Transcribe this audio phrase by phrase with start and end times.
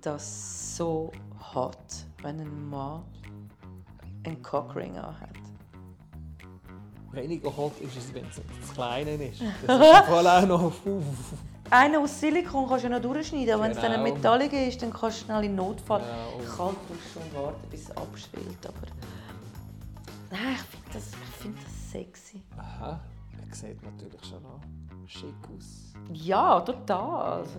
[0.00, 1.12] das so
[1.54, 1.76] hot,
[2.22, 3.02] wenn ein Mann
[4.24, 5.16] einen Cockring hat.
[7.12, 9.40] Weniger hot ist es, wenn es das Kleine ist.
[9.66, 10.72] Das ist voll auch noch.
[11.70, 14.14] Einen aus Silikon kannst du ja noch durchschneiden, aber wenn es dann ein Genau.
[14.16, 17.90] Metalliger ist, dann kannst du schnell in Notfall und- kalt duschen und warten, bis es
[17.96, 18.66] abschwillt.
[18.66, 18.86] Aber
[20.30, 22.42] Nein, ich finde das, ich find das sexy.
[22.56, 22.98] Aha,
[23.50, 24.60] er sieht natürlich schon noch
[25.06, 25.92] schick aus.
[26.12, 27.40] Ja, total.
[27.40, 27.58] Also,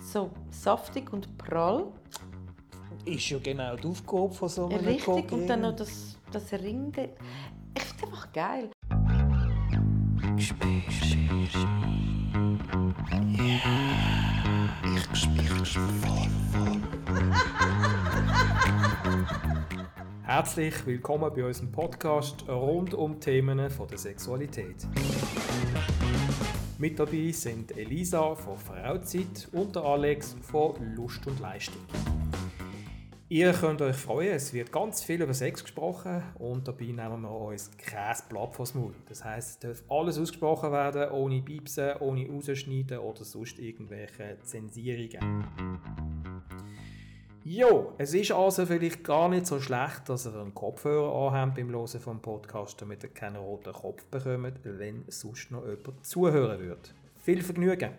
[0.00, 1.86] so saftig und prall.
[3.04, 5.06] Ist ja genau die Aufgabe von so einem Richtig.
[5.08, 5.46] Und Cockring.
[5.46, 6.92] dann noch das, das Ring.
[7.74, 8.70] Ich finde einfach geil.
[20.22, 24.86] Herzlich willkommen bei unserem Podcast rund um Themen von der Sexualität.
[26.80, 31.82] Mit dabei sind Elisa von Frauzeit und der Alex von Lust und Leistung.
[33.28, 37.30] Ihr könnt euch freuen, es wird ganz viel über Sex gesprochen und dabei nehmen wir
[37.32, 38.94] uns kein Blatt vors Maul.
[39.10, 45.44] Das heisst, es darf alles ausgesprochen werden, ohne Piepsen, ohne Rausschneiden oder sonst irgendwelche Zensierungen.
[47.52, 51.68] Jo, es ist also vielleicht gar nicht so schlecht, dass ihr einen Kopfhörer anhabt beim
[51.70, 56.90] Hören vom Podcast, damit ihr keinen roten Kopf bekommt, wenn sonst noch jemand zuhören würde.
[57.18, 57.90] Viel Vergnügen!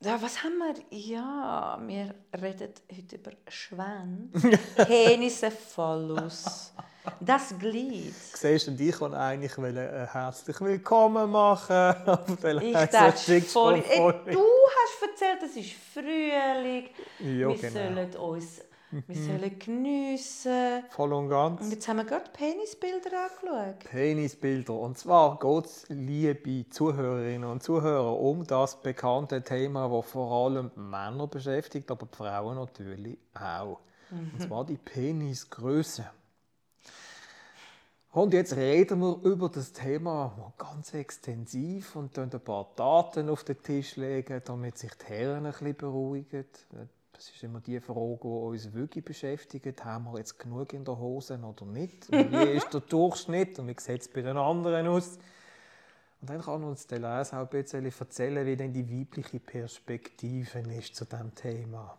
[0.00, 0.74] Ja, was haben wir?
[0.90, 4.58] Ja, wir reden heute über Schwänze.
[4.84, 6.72] Penicephalus.
[7.20, 8.14] Das Glied.
[8.14, 11.74] Siehst du, und ich wollte eigentlich äh, herzlich willkommen machen.
[12.06, 16.88] Aber dann Ich dachte, voll, Ey, du hast erzählt, es ist Frühling.
[17.18, 17.72] Ja, wir genau.
[17.72, 18.60] sollen uns
[19.06, 20.84] wir sollen geniessen.
[20.90, 21.62] Voll und ganz.
[21.62, 23.90] Und jetzt haben wir gerade Penisbilder angeschaut.
[23.90, 24.74] Penisbilder.
[24.74, 30.70] Und zwar geht es, liebe Zuhörerinnen und Zuhörer, um das bekannte Thema, das vor allem
[30.76, 33.80] Männer beschäftigt, aber die Frauen natürlich auch.
[34.10, 36.04] Und zwar die Penisgröße.
[38.12, 43.42] Und jetzt reden wir über das Thema ganz extensiv und dann ein paar Daten auf
[43.42, 46.44] den Tisch legen, damit sich die Herren ein bisschen beruhigen.
[47.14, 49.82] Das ist immer die Frage, die uns wirklich beschäftigt.
[49.82, 52.10] Haben wir jetzt genug in der Hose oder nicht?
[52.10, 55.18] Und Wie ist der Durchschnitt und wie sieht es bei den anderen aus?
[56.20, 60.60] Und dann kann uns der Leser auch ein bisschen erzählen, wie denn die weibliche Perspektive
[60.78, 61.96] ist zu diesem Thema.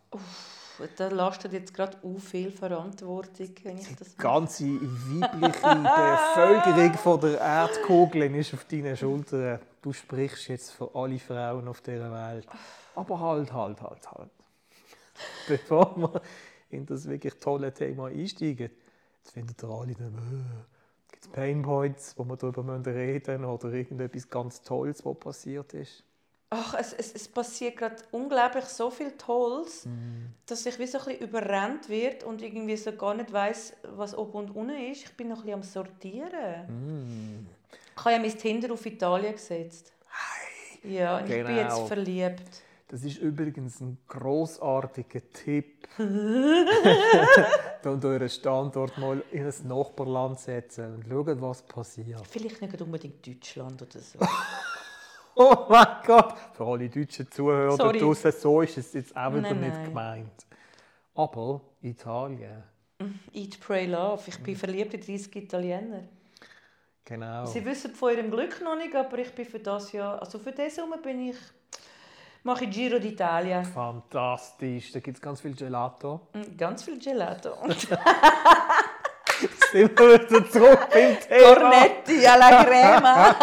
[0.97, 7.19] Da lastet jetzt gerade u viel Verantwortung, wenn ich das Die ganze weibliche Bevölkerung von
[7.21, 9.59] der Erdkugel ist auf deinen Schultern.
[9.81, 12.47] Du sprichst jetzt für alle Frauen auf dieser Welt.
[12.95, 14.31] Aber halt, halt, halt, halt.
[15.47, 16.21] Bevor wir
[16.69, 18.71] in das wirklich tolle Thema einsteigen,
[19.17, 23.71] jetzt findet ihr alle dann, äh, gibt es Painpoints, wo wir darüber reden müssen oder
[23.71, 26.03] irgendetwas ganz Tolles, was passiert ist.
[26.55, 29.87] Ach, es, es, es passiert gerade unglaublich so viel Tolles,
[30.45, 34.15] dass ich wie so ein bisschen überrannt wird und irgendwie so gar nicht weiß, was
[34.15, 35.05] oben und unten ist.
[35.05, 37.47] Ich bin noch ein bisschen am Sortieren.
[37.95, 39.91] Ich habe ja mein Tinder auf Italien gesetzt.
[40.83, 41.87] Ja, und ich bin jetzt Genau.
[41.87, 42.43] verliebt.
[42.89, 45.87] Das ist übrigens ein großartiger Tipp.
[45.97, 52.21] und euren Standort mal in ein Nachbarland setzen und schauen, was passiert.
[52.27, 54.19] Vielleicht nicht unbedingt Deutschland oder so.
[55.35, 56.35] Oh mein Gott!
[56.53, 57.99] Für alle deutschen Zuhörer Sorry.
[57.99, 59.85] draussen, so ist es jetzt auch wieder Nein, nicht nein.
[59.85, 60.45] gemeint.
[61.15, 62.63] Aber Italien,
[63.33, 64.21] Eat, pray, love.
[64.27, 66.03] Ich bin verliebt in 30 Italiener.
[67.03, 67.45] genau.
[67.45, 70.51] Sie wissen von ihrem Glück noch nicht, aber ich bin für das Jahr, also für
[70.51, 71.37] diesen Sommer bin ich,
[72.43, 73.63] mache ich Giro d'Italia.
[73.63, 76.27] Fantastisch, da gibt es ganz viel Gelato.
[76.33, 77.55] Mm, Ganz viel Gelato.
[79.73, 81.55] Sind wir wieder zurück beim Thema.
[81.55, 83.35] Cornetti alla crema.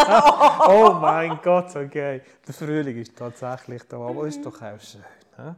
[0.68, 2.22] Oh mein Gott, okay.
[2.46, 5.04] Der Frühling ist tatsächlich da, aber ist doch auch schön.
[5.36, 5.56] Ne?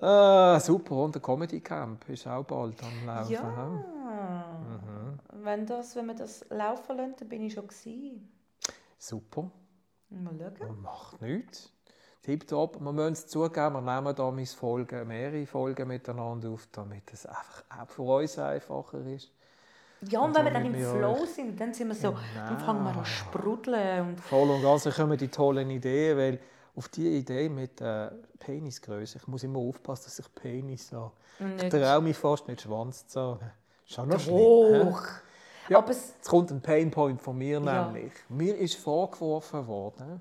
[0.00, 3.32] Ah, super, und der Comedy Camp ist auch bald am Laufen.
[3.32, 3.40] ja.
[3.40, 5.38] hä?
[5.42, 8.32] Wenn, das, wenn wir das laufen lassen, dann bin ich schon gewesen.
[8.98, 9.50] Super,
[10.08, 10.68] Mal schauen.
[10.68, 11.71] man macht nichts.
[12.22, 17.12] Tipptopp, wir müssen es zugeben, wir nehmen da meine Folgen, mehrere Folgen miteinander auf, damit
[17.12, 19.32] es einfach auch für uns einfacher ist.
[20.08, 22.84] Ja, und wenn wir dann im Flow euch- sind, dann sind wir so, dann fangen
[22.84, 24.08] wir an sprudeln.
[24.08, 26.38] Und Voll und ganz dann kommen die tollen Ideen, weil
[26.74, 31.10] auf die Idee mit der Penisgröße, ich muss immer aufpassen, dass ich Penis sage.
[31.60, 33.50] Ich traue mich fast nicht Schwanz zu sagen.
[33.88, 34.94] Ist auch noch schlimm.
[35.68, 37.84] Ja, Aber es, Jetzt kommt ein Painpoint von mir Ja.
[37.86, 38.12] nämlich.
[38.28, 40.20] Mir ist vorgeworfen worden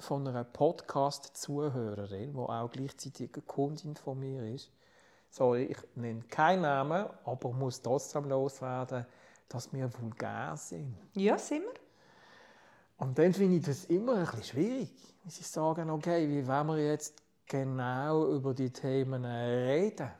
[0.00, 4.70] von einer Podcast-Zuhörerin, die auch gleichzeitig eine Kundin von mir ist.
[5.30, 9.04] Sorry, ich nenne keinen Namen, aber muss trotzdem loswerden,
[9.48, 10.96] dass wir vulgär sind.
[11.14, 11.74] ja, sind wir.
[12.98, 14.90] Und dann finde ich das immer ein bisschen schwierig.
[15.26, 20.10] Sie sagen, okay, wie wollen wir jetzt genau über die Themen reden?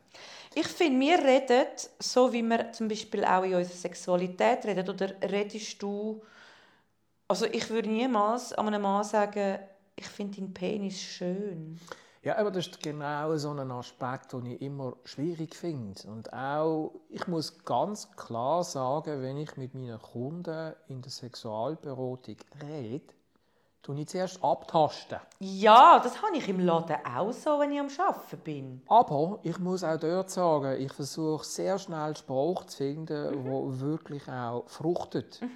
[0.55, 1.67] Ich finde, wir reden,
[1.99, 6.23] so wie wir zum Beispiel auch in unserer Sexualität reden, oder redest du,
[7.29, 9.59] also ich würde niemals einem Mann sagen,
[9.95, 11.79] ich finde deinen Penis schön.
[12.23, 16.01] Ja, aber das ist genau so ein Aspekt, den ich immer schwierig finde.
[16.09, 22.37] Und auch, ich muss ganz klar sagen, wenn ich mit meinen Kunden in der Sexualberatung
[22.63, 23.15] rede,
[23.83, 25.19] tue ich zuerst abtasten.
[25.39, 28.83] Ja, das habe ich im Laden auch so, wenn ich am Arbeiten bin.
[28.89, 33.81] Aber ich muss auch dort sagen, ich versuche sehr schnell Sprache zu finden, mhm.
[33.81, 35.41] wirklich auch fruchtet.
[35.41, 35.51] Mhm.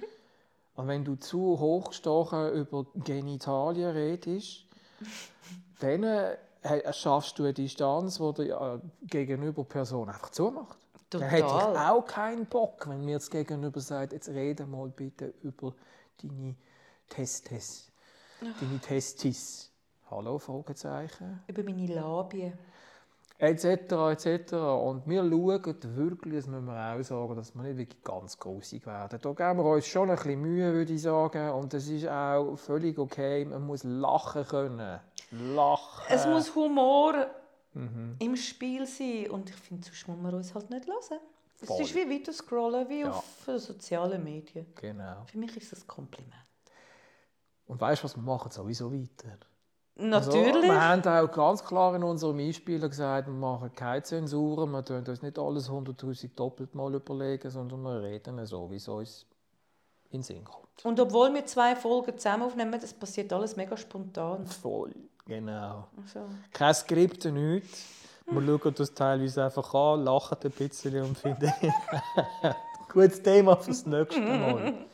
[0.75, 4.65] Und wenn du zu hochgestochen über Genitalien redest,
[5.79, 10.77] dann äh, schaffst du eine Distanz, die die äh, gegenüber Person einfach zumacht.
[11.09, 11.29] Total.
[11.29, 15.33] Dann hätte ich auch keinen Bock, wenn mir jetzt gegenüber sagt, jetzt rede mal bitte
[15.43, 15.75] über
[16.21, 16.55] deine
[17.07, 17.91] Testes,
[18.39, 19.69] deine Testis.
[20.09, 21.43] Hallo, Fragezeichen.
[21.47, 22.57] Über meine Labien.
[23.37, 23.65] Etc.
[23.65, 24.53] etc.
[24.53, 28.85] Und wir schauen wirklich, das müssen wir auch sagen, dass wir nicht wirklich ganz großig
[28.85, 29.19] werden.
[29.21, 31.49] Da geben wir uns schon ein bisschen Mühe, würde ich sagen.
[31.49, 33.43] Und das ist auch völlig okay.
[33.43, 34.99] Man muss lachen können.
[35.31, 36.05] Lachen.
[36.09, 37.27] Es muss Humor
[37.73, 38.15] mhm.
[38.19, 39.29] im Spiel sein.
[39.31, 41.19] Und ich finde, sonst muss man uns halt nicht hören.
[41.61, 43.11] Es ist wie weiter scrollen, wie ja.
[43.11, 44.67] auf sozialen Medien.
[44.75, 45.23] Genau.
[45.25, 46.33] Für mich ist das ein Kompliment.
[47.65, 49.37] Und weißt du, was wir machen sowieso weiter?
[49.95, 50.55] Natürlich.
[50.55, 54.83] Also, wir haben auch ganz klar in unserem Einspieler gesagt, wir machen keine Zensuren, wir
[54.83, 59.25] tun uns nicht alles 100'000 doppelt mal überlegen, sondern wir reden so, wie es uns
[60.09, 60.63] in den Sinn kommt.
[60.83, 64.47] Und obwohl wir zwei Folgen zusammen aufnehmen, das passiert alles mega spontan.
[64.47, 64.95] Voll,
[65.27, 65.87] genau.
[66.01, 66.21] Also.
[66.51, 67.85] Kein Skript, nichts.
[68.25, 71.51] Wir schauen das teilweise einfach an, lachen ein bisschen und finden,
[72.91, 74.73] gutes Thema fürs nächste Mal.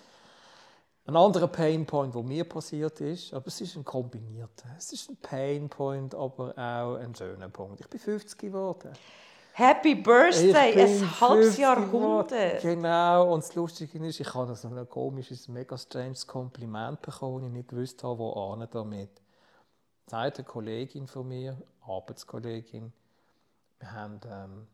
[1.10, 4.70] Ein anderer Painpoint, der mir passiert ist, aber es ist ein kombinierter.
[4.78, 7.82] Es ist ein Painpoint, aber auch ein schöner Punkt.
[7.82, 8.92] Ich bin 50 geworden.
[9.54, 12.62] Happy Birthday, ein halbes Jahrhundert.
[12.62, 17.54] Genau, und das Lustige ist, ich habe so ein komisches, mega stranges Kompliment bekommen, ich
[17.54, 19.10] nicht gewusst habe, wo an damit.
[20.06, 21.58] Sagt eine Kollegin von mir,
[21.88, 22.94] Arbeitskollegin,
[23.80, 24.68] wir haben ähm,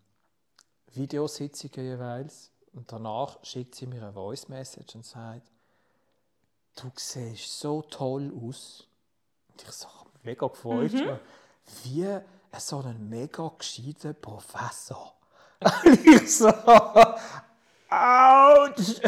[0.93, 5.54] Videositzungen jeweils und danach schickt sie mir eine Voice Message und sagt,
[6.75, 8.87] du siehst so toll aus.
[9.49, 9.87] Und ich so,
[10.23, 10.93] mega gefreut.
[10.93, 11.19] Mhm.
[11.83, 12.07] Wie
[12.57, 15.15] so ein mega gescheiter Professor.
[16.03, 16.51] ich so,
[17.89, 18.99] Autsch!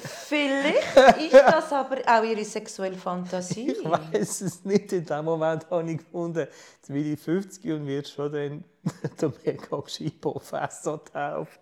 [0.00, 3.72] Vielleicht ist das aber auch ihre sexuelle Fantasie.
[3.72, 4.92] Ich weiß es nicht.
[4.92, 6.46] In dem Moment habe ich gefunden,
[6.76, 8.64] jetzt bin ich 50 und wird schon dann
[9.20, 11.60] der mega gescheite Professor tauft.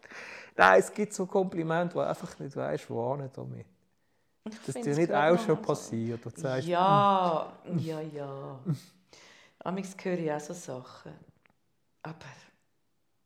[0.56, 3.66] Nein, es gibt so Komplimente, wo einfach nicht weißt, wo damit.
[4.44, 6.24] Das ist dir nicht auch schon passiert?
[6.24, 8.58] Du sagst, ja, ja, ja.
[9.64, 11.12] Amix höre ich auch so Sachen.
[12.02, 12.26] Aber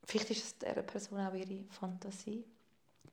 [0.05, 2.45] vielleicht ist es dieser Person auch ihre Fantasie.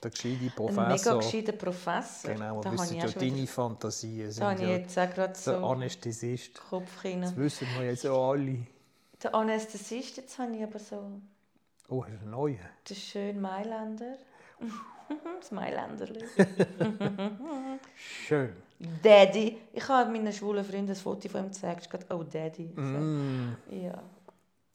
[0.01, 0.83] Der gescheite Professor.
[0.83, 2.33] Ein mega gescheiter Professor.
[2.33, 4.33] Genau, da wissen ja deine Fantasien.
[4.35, 5.51] Da habe ich jetzt auch gerade so...
[5.51, 6.59] Der Anästhesist.
[6.59, 7.27] Kopfkinder.
[7.27, 8.65] Das wissen wir jetzt auch alle.
[9.21, 11.21] Der Anästhesist, jetzt habe ich aber so...
[11.87, 12.59] Oh, hast du einen neuen?
[12.89, 14.17] Der schöne Mailänder.
[15.39, 16.23] Das Mailänderli.
[17.95, 18.53] Schön.
[19.03, 19.57] Daddy.
[19.73, 21.87] Ich habe meinen schwulen Freunden ein Foto von ihm gezeigt.
[21.93, 22.65] Ich oh Daddy.
[22.65, 23.55] Mm.
[23.69, 24.03] Ja.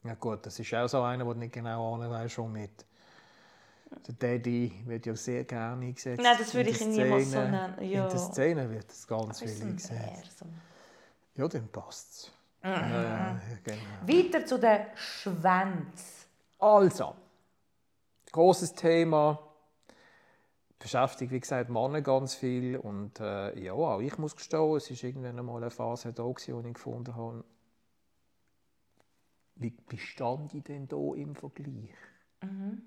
[0.03, 2.85] Ja gut, das ist auch so einer, der nicht genau weiß, schon mit.
[4.07, 6.21] Der Daddy wird ja sehr gerne eingesetzt.
[6.21, 7.73] Nein, das würde ich ihn niemals so nennen.
[7.81, 8.05] Ja.
[8.05, 10.43] In der Szene wird das ganz viel eingesetzt.
[11.35, 12.31] Ja, dann passt es.
[12.63, 12.71] Mhm.
[12.71, 13.77] Ja, genau.
[14.05, 16.27] Weiter zu den Schwänzen.
[16.59, 17.13] Also,
[18.31, 19.39] großes Thema
[20.79, 22.77] beschäftigt, wie gesagt, Männer ganz viel.
[22.77, 26.55] Und äh, ja, auch ich muss gestehen, es war irgendwann einmal eine Phase da, gewesen,
[26.55, 27.43] wo ich gefunden habe,
[29.55, 31.95] wie bestand ich denn da im Vergleich?
[32.41, 32.83] Mhm.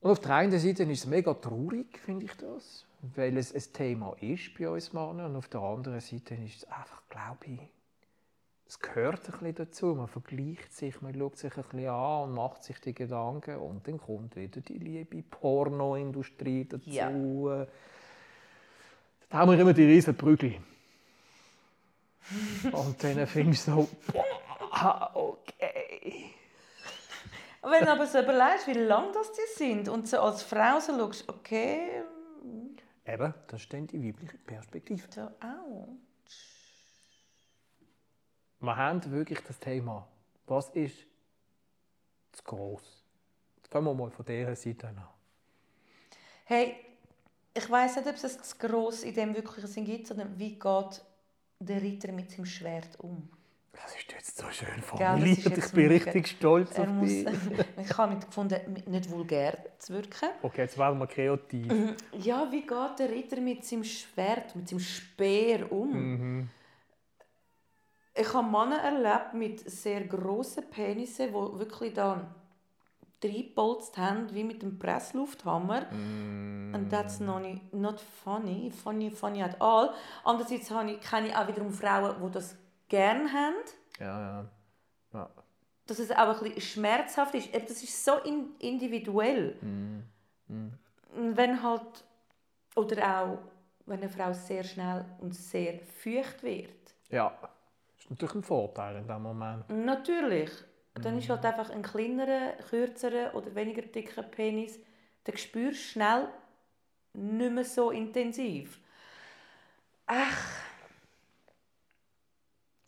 [0.00, 3.72] Und auf der einen Seite ist es mega traurig, finde ich das, weil es ein
[3.72, 5.30] Thema ist bei uns Männern.
[5.30, 7.60] Und auf der anderen Seite ist es einfach, glaube ich,
[8.74, 9.86] es gehört ein bisschen dazu.
[9.94, 13.56] Man vergleicht sich, man schaut sich ein bisschen an und macht sich die Gedanken.
[13.56, 16.90] Und dann kommt wieder die liebe Pornoindustrie dazu.
[16.90, 17.08] Ja.
[19.28, 20.56] Da haben wir immer die riesen Prügel.
[22.72, 26.30] und dann findest du so, boah, okay.
[27.62, 30.98] Wenn du aber so überlegst, wie lang das die sind und so als Frau so
[30.98, 32.02] schaust, okay.
[33.06, 35.02] Eben, das ist dann die weibliche Perspektive.
[35.10, 35.88] So, auch.
[38.64, 40.06] Wir haben wirklich das Thema,
[40.46, 40.96] was ist
[42.32, 43.04] zu gross?
[43.70, 45.02] Fangen wir mal von dieser Seite an.
[46.44, 46.76] Hey,
[47.52, 51.02] ich weiß nicht, ob es das gross in dem wirklichen Sinn gibt, sondern wie geht
[51.60, 53.28] der Ritter mit seinem Schwert um?
[53.72, 55.38] Das ist jetzt so schön formuliert.
[55.38, 57.26] jetzt ich bin mega- richtig stolz Er auf dich.
[57.76, 60.28] ich habe gefunden, nicht vulgär zu wirken.
[60.42, 61.72] Okay, jetzt werden wir kreativ.
[62.12, 65.90] Ja, wie geht der Ritter mit seinem Schwert, mit seinem Speer um?
[65.92, 66.50] Mhm.
[68.16, 72.32] Ich habe Männer erlebt mit sehr grossen Penissen, die wirklich dann
[73.22, 75.92] reingebolzt haben, wie mit dem Presslufthammer.
[75.92, 76.74] Mm.
[76.74, 77.42] Und that's not,
[77.72, 79.92] not funny, funny, funny at all.
[80.24, 82.56] Andererseits habe ich, kenne ich auch wiederum Frauen, die das
[82.88, 83.54] gerne haben.
[83.98, 84.50] Ja, ja.
[85.12, 85.30] ja.
[85.86, 87.54] Dass es auch ein bisschen schmerzhaft ist.
[87.54, 89.56] Das ist so in, individuell.
[89.60, 92.04] Und Wenn halt,
[92.76, 93.38] oder auch,
[93.86, 96.94] wenn eine Frau sehr schnell und sehr feucht wird.
[97.10, 97.32] Ja,
[98.04, 99.68] ist natürlich ein Vorteil in diesem Moment.
[99.70, 100.50] Natürlich.
[100.94, 104.78] Dann ist halt einfach ein kleinerer, kürzerer oder weniger dicker Penis.
[105.26, 106.28] Den spürst du schnell
[107.14, 108.78] nicht mehr so intensiv.
[110.06, 110.64] Ach,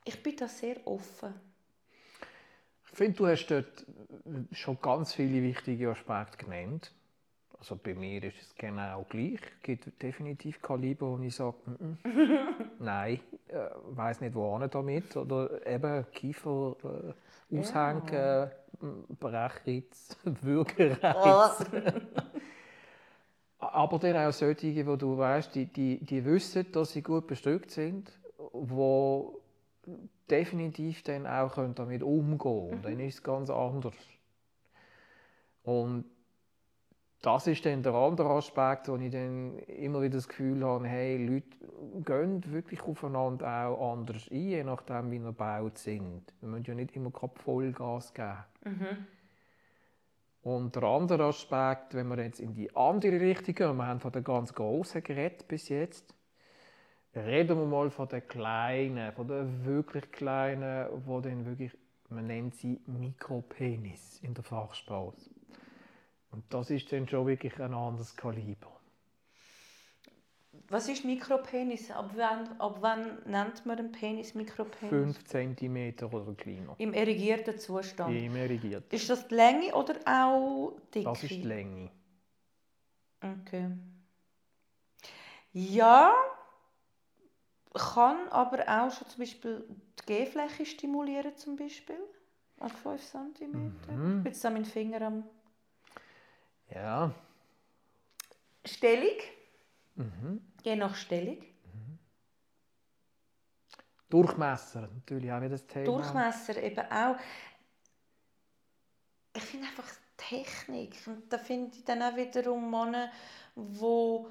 [0.05, 1.35] ich bin da sehr offen.
[2.85, 3.87] Ich finde, du hast dort
[4.53, 6.93] schon ganz viele wichtige Aspekte genannt.
[7.59, 9.41] Also bei mir ist es genau gleich.
[9.41, 15.17] Es gibt definitiv Kaliber, wo ich sage, mm -mm, nein, äh, weiß nicht wohin damit.
[15.17, 16.77] Oder eben Kiefer
[17.51, 18.51] äh, aushängen, ja.
[19.19, 21.65] Brechreiz, Würgereiz.
[23.59, 27.71] Aber dann auch solche, wo du weißt, die, die, die wissen, dass sie gut bestückt
[27.71, 28.13] sind,
[28.53, 29.41] wo
[30.31, 32.79] definitiv dann auch können damit umgehen können.
[32.79, 32.83] Mhm.
[32.83, 33.95] Dann ist es ganz anders.
[35.63, 36.05] Und
[37.27, 41.27] das ist dann der andere Aspekt, wo ich dann immer wieder das Gefühl habe, hey,
[41.27, 41.49] Leute
[42.05, 46.23] gehen wirklich aufeinander auch anders ein, je nachdem, wie sie gebaut sind.
[46.41, 48.45] Wir müssen ja nicht immer Vollgas geben.
[48.65, 49.07] Mhm.
[50.43, 54.13] Und der andere Aspekt, wenn wir jetzt in die andere Richtung gehen, wir haben von
[54.13, 56.15] den ganz Großen geredet bis jetzt,
[57.13, 61.77] reden wir mal von den Kleinen, von den wirklich Kleinen, wo dann wirklich,
[62.09, 65.17] man nennt sie Mikropenis in der Fachsprache.
[66.37, 68.79] Und das ist dann schon wirklich ein anderes Kaliber.
[70.69, 71.91] Was ist Mikropenis?
[71.91, 74.91] Ab wann, ab wann nennt man einen Penis Mikropenis?
[74.91, 76.75] 5 cm oder kleiner.
[76.77, 78.15] Im erigierten Zustand.
[78.15, 78.93] Im erregiert.
[78.93, 81.11] Ist das die Länge oder auch die Dicke?
[81.11, 81.91] Das ist die Länge.
[83.23, 83.71] Okay.
[85.55, 86.13] Ja,
[87.73, 91.97] kann aber auch schon zum Beispiel die G-Fläche stimulieren, zum Beispiel.
[92.61, 93.53] Auf 5 cm.
[93.53, 93.73] Mhm.
[93.79, 95.25] Ich bin jetzt an meinen Finger am
[96.71, 97.15] Ja.
[98.65, 99.19] Stellung.
[99.95, 100.41] Mhm.
[100.63, 101.39] Je nach Stellung.
[104.09, 105.85] Durchmesser, natürlich auch wieder das Thema.
[105.85, 107.17] Durchmesser eben auch.
[109.35, 110.97] Ich finde einfach Technik.
[111.07, 113.11] Und da finde ich dann auch wiederum Männer,
[113.55, 114.31] wo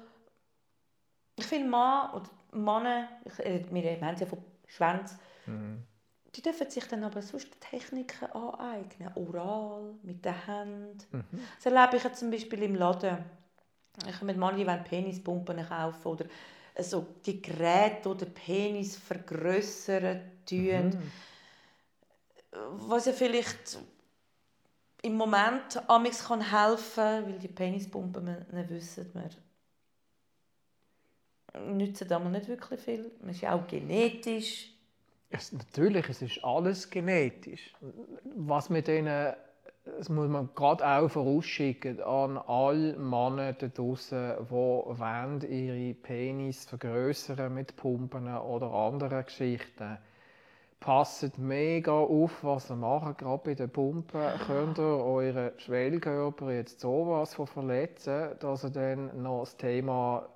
[1.36, 5.86] ich finde Mann oder Männer, ich, äh, wir haben ja von Schwänz, Mhm.
[6.36, 9.10] Die dürfen sich dann aber sonst Techniken aneignen.
[9.14, 10.98] Oral, mit den Händen.
[11.12, 11.40] Mhm.
[11.56, 13.18] Das erlebe ich ja zum Beispiel im Laden.
[14.06, 16.26] Ich mit Mann, die wollen Penispumpen kaufen oder
[16.74, 20.90] also die Geräte, die den Penis vergrößern tun.
[20.90, 21.12] Mhm.
[22.88, 23.78] Was ja vielleicht
[25.02, 29.30] im Moment amix kann helfen, weil die Penispumpen nicht wissen, wir
[31.60, 33.10] nützen damals nicht wirklich viel.
[33.20, 34.75] Man ist ja auch genetisch.
[35.36, 37.74] Es, natürlich, es ist alles genetisch.
[38.36, 39.34] Was mit denen,
[39.84, 46.64] das muss man gerade auch vorausschicken an alle Männer da draussen, die wollen ihre Penis
[46.64, 49.98] vergrößern mit Pumpen oder anderen Geschichten.
[50.80, 54.38] Passt mega auf, was ihr macht, gerade bei den Pumpen.
[54.46, 60.28] Könnt ihr euren Schwellkörper jetzt sowas von verletzen, dass ihr dann noch das Thema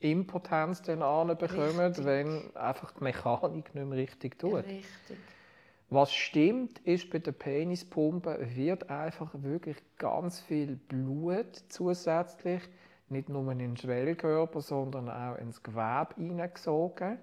[0.00, 2.04] Impotenz dann anbekommt, Richtig.
[2.04, 4.64] wenn einfach die Mechanik nicht mehr richtig tut.
[4.64, 5.16] Richtig.
[5.88, 12.60] Was stimmt, ist, bei der Penispumpe wird einfach wirklich ganz viel Blut zusätzlich,
[13.08, 17.18] nicht nur in den Schwellkörper, sondern auch ins Gewebe hineingesogen.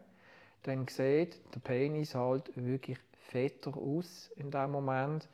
[0.63, 5.27] Dann sieht der Penis halt wirklich fetter aus in dem Moment.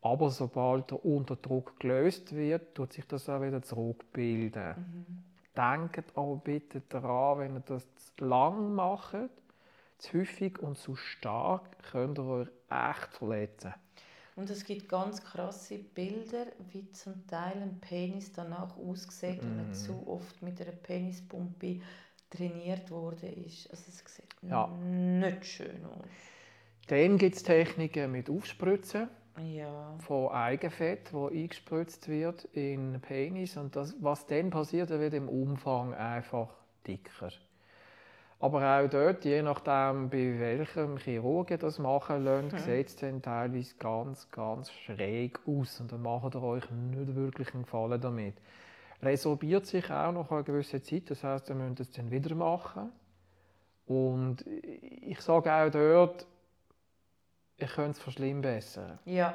[0.00, 5.24] Aber sobald der Unterdruck gelöst wird, tut sich das auch wieder zurückbilden.
[5.56, 9.30] Denkt aber bitte daran, wenn ihr das zu lang macht,
[9.98, 13.74] zu häufig und zu stark, könnt ihr euch echt verletzen.
[14.36, 19.72] Und es gibt ganz krasse Bilder, wie zum Teil ein Penis danach aussieht, wenn er
[19.72, 21.80] zu oft mit einer Penispumpe
[22.30, 23.70] trainiert ist.
[23.70, 24.66] Also es sieht Ja.
[24.66, 26.08] nicht schön aus.
[26.88, 29.08] Dann gibt es Techniken mit Aufspritzen.
[29.36, 29.96] Ja.
[29.98, 35.14] von Eigenfett, wo eingespritzt wird in den Penis und das, was dann passiert, er wird
[35.14, 36.48] im Umfang einfach
[36.86, 37.30] dicker.
[38.44, 43.74] Aber auch dort, je nachdem, bei welchem Chirurgen das machen lassen, sieht es dann teilweise
[43.78, 45.80] ganz, ganz schräg aus.
[45.80, 48.34] Und dann macht ihr euch nicht wirklich einen Gefallen damit.
[49.02, 52.92] Resorbiert sich auch nach einer gewissen Zeit, das heißt, ihr müsst es dann wieder machen.
[53.86, 56.26] Und ich sage auch dort,
[57.64, 58.98] ihr könnt es verschlimmbessern.
[59.06, 59.34] Ja.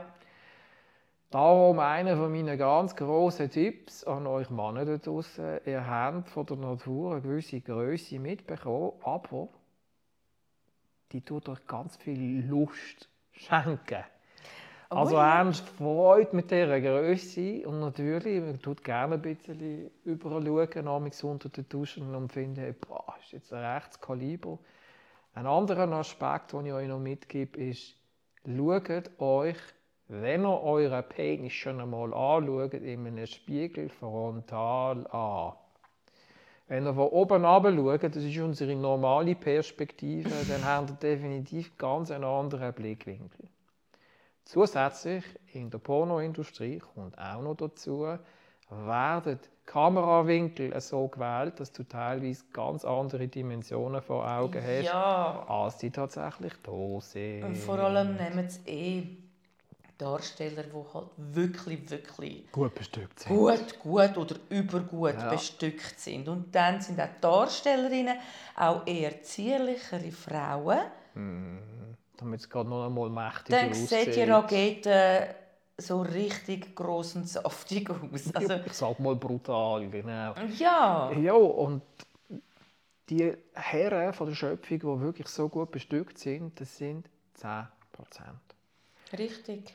[1.31, 5.59] Darum einer von meinen ganz grossen Tipps an euch Männer da draussen.
[5.65, 9.50] Ihr habt von der Natur eine gewisse Größe mitbekommen, aber
[11.12, 14.03] die tut euch ganz viel Lust schenken.
[14.89, 15.38] Also ja.
[15.38, 21.50] ernst Freude mit dieser Größe und natürlich, man tut gerne ein bisschen überall schauen, unter
[21.50, 24.57] den Duschen und finde, boah, ist jetzt ein rechtes Kaliber.
[25.36, 27.99] Ein anderer Aspekt, den ich euch noch mitgebe, ist,
[28.58, 29.58] schaut euch,
[30.08, 35.53] wenn ihr euren Penis schon einmal anschaut, in einem Spiegel frontal an.
[36.68, 41.77] Wenn ihr von oben runter schaut, das ist unsere normale Perspektive, dann habt ihr definitiv
[41.77, 43.48] ganz einen anderen Blickwinkel.
[44.46, 48.18] Zusätzlich in der Pornoindustrie kommt auch noch dazu,
[48.70, 55.45] werden Kamerawinkel so gewählt, dass du teilweise ganz andere Dimensionen vor Augen hast, Ja.
[55.47, 57.43] als die tatsächlich da sind.
[57.43, 59.03] Und vor allem nehmen sie eh
[59.95, 63.29] Darsteller, die halt wirklich, wirklich gut bestückt sind.
[63.35, 65.29] gut, gut oder übergut Ja.
[65.29, 66.27] bestückt sind.
[66.27, 68.17] Und dann sind auch die Darstellerinnen
[68.55, 70.79] auch eher zierlichere Frauen.
[72.17, 75.27] Damit es gerade noch einmal mächtiger Dann sieht die Rakete
[75.79, 78.33] so richtig gross und saftig aus.
[78.33, 80.36] Also, ich sag mal brutal, genau.
[80.57, 81.12] ja.
[81.12, 81.81] Ja, und
[83.09, 87.09] die Herren von der Schöpfung, die wirklich so gut bestückt sind, das sind
[87.41, 87.67] 10%.
[89.17, 89.74] Richtig.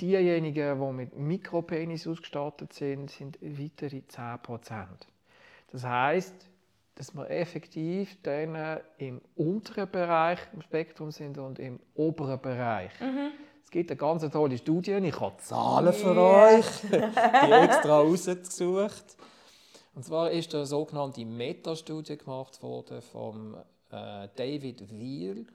[0.00, 4.86] Diejenigen, die mit Mikropenis ausgestattet sind, sind weitere 10%.
[5.72, 6.34] Das heißt,
[6.94, 12.92] dass wir effektiv dann im unteren Bereich im Spektrum sind und im oberen Bereich.
[13.66, 16.58] Es gibt eine ganz tolle Studie, ich habe Zahlen für Yeah.
[16.58, 19.16] euch, die extra rausgesucht.
[19.96, 23.56] Und zwar ist eine sogenannte Metastudie gemacht worden von
[23.90, 25.46] äh, David Weil.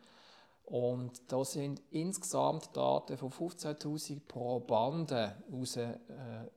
[0.66, 5.98] Und da sind insgesamt Daten von 15.000 Probanden raus, äh,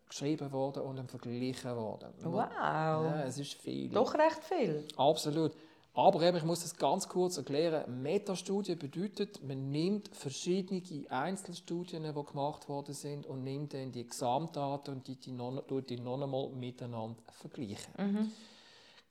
[0.09, 2.09] geschrieben worden und verglichen worden.
[2.25, 2.49] Wow.
[2.51, 3.91] Ja, es ist viel.
[3.91, 4.89] Doch recht viel.
[4.97, 5.53] Absolut.
[5.97, 8.03] Aber eben, ich muss das ganz kurz erklären.
[8.03, 14.95] Metastudie bedeutet, man nimmt verschiedene Einzelstudien, die gemacht worden sind, und nimmt dann die Gesamtdaten
[14.95, 17.95] und die, die, noch, tut die noch einmal miteinander vergleichen.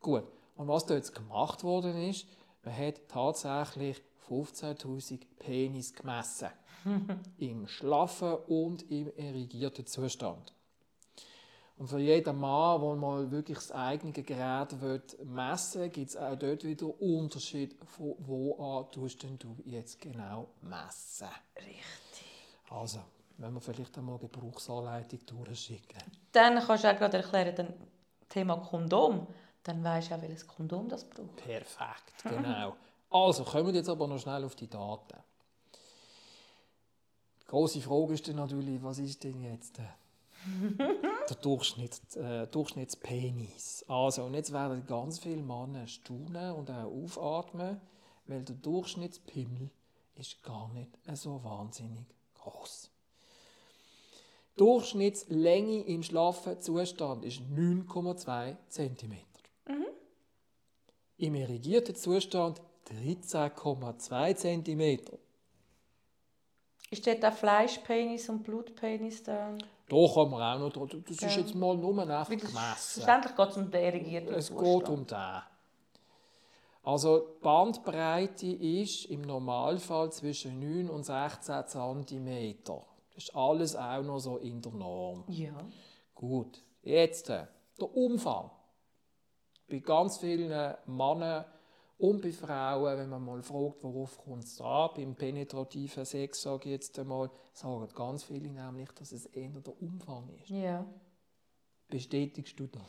[0.01, 0.23] Gut.
[0.55, 2.27] Und was da jetzt gemacht worden ist,
[2.63, 6.49] man hat tatsächlich 15.000 Penis gemessen.
[7.37, 10.53] Im schlaffen und im irrigierten Zustand.
[11.83, 16.15] Und für jeden Mann, der mal wirklich das eigene Gerät will messen will, gibt es
[16.15, 21.27] auch dort wieder Unterschied, von wo an tust denn du jetzt genau messen.
[21.57, 22.23] Richtig.
[22.69, 22.99] Also,
[23.37, 26.01] wenn wir vielleicht einmal Gebrauchsanleitung durchschicken.
[26.31, 27.73] Dann kannst du auch gerade erklären, dann
[28.29, 29.27] Thema Kondom.
[29.63, 31.35] Dann weisst du auch, welches Kondom das braucht.
[31.35, 32.77] Perfekt, genau.
[33.09, 35.17] Also, kommen wir jetzt aber noch schnell auf die Daten.
[37.41, 39.81] Die grosse Frage ist dann natürlich, was ist denn jetzt
[41.29, 43.85] der Durchschnitt, äh, Durchschnittspenis?
[43.87, 47.81] Also, und jetzt werden ganz viele Männer staunen und auch aufatmen,
[48.27, 49.69] weil der Durchschnittspimmel
[50.15, 52.05] ist gar nicht so wahnsinnig
[52.35, 52.89] groß.
[54.55, 59.17] Durchschnittslänge im schlaffen Zustand ist 9,2 cm.
[61.17, 65.17] Im irrigierten Zustand 13,2 cm.
[66.91, 69.57] Ist dort auch Fleischpenis und Blutpenis da?
[69.89, 70.87] Da kann man auch noch.
[70.87, 73.01] Das ist jetzt mal nur einfach gemessen.
[73.01, 75.41] Verständlich geht es um den irrigierten Es geht um den.
[76.83, 82.55] Also die Bandbreite ist im Normalfall zwischen 9 und 16 cm.
[82.65, 85.23] Das ist alles auch noch so in der Norm.
[85.27, 85.53] Ja.
[86.13, 87.45] Gut, jetzt äh,
[87.79, 88.49] der Umfang.
[89.69, 91.45] Bei ganz vielen Männern
[91.97, 96.65] und bei Frauen, wenn man mal fragt, worauf kommt es an, beim penetrativen Sex, sage
[96.65, 100.49] ich jetzt einmal, sagen ganz viele nämlich, dass es eher der Umfang ist.
[100.49, 100.85] Ja.
[101.87, 102.81] Bestätigst du das?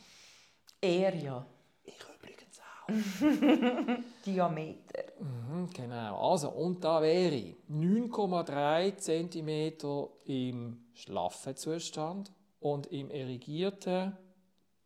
[0.81, 1.47] Er ja.
[1.85, 4.03] Ich übrigens auch.
[4.27, 5.05] Diameter.
[5.21, 14.17] Mhm, genau, also und da wäre 9,3 cm im schlaffen Zustand und im irrigierten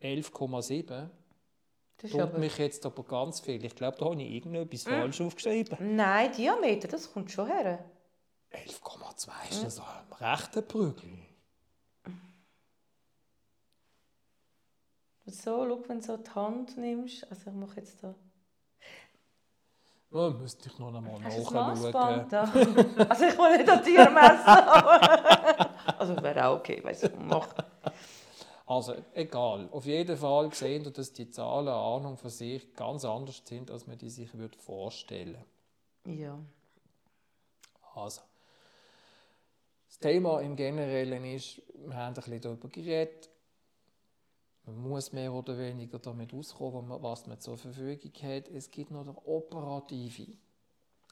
[0.02, 1.08] 11,7
[2.00, 3.64] Das Tut mich jetzt aber ganz viel.
[3.64, 5.96] Ich glaube, da habe ich irgendetwas falsch aufgeschrieben.
[5.96, 7.84] Nein, Diameter, das kommt schon her.
[8.52, 9.16] 11,2.
[9.16, 11.18] zwei ist das ein rechter Prügel.
[15.26, 17.30] So, schau, wenn du so die Hand nimmst.
[17.30, 18.14] Also ich mache jetzt da.
[20.10, 22.32] Ja, müsste ich noch einmal nachschauen.
[23.10, 24.46] Also ich will nicht an dir messen.
[25.98, 27.48] also wäre auch okay, weißt du, mach.
[28.68, 29.66] Also, egal.
[29.72, 33.70] Auf jeden Fall sehen wir, dass die Zahlen eine Ahnung von sich ganz anders sind,
[33.70, 35.42] als man die sich würde vorstellen
[36.04, 36.38] Ja.
[37.94, 38.20] Also,
[39.86, 43.30] das Thema im Generellen ist, wir haben ein bisschen darüber geredet,
[44.66, 48.48] man muss mehr oder weniger damit auskommen, was man zur Verfügung hat.
[48.48, 50.38] Es gibt noch den operativen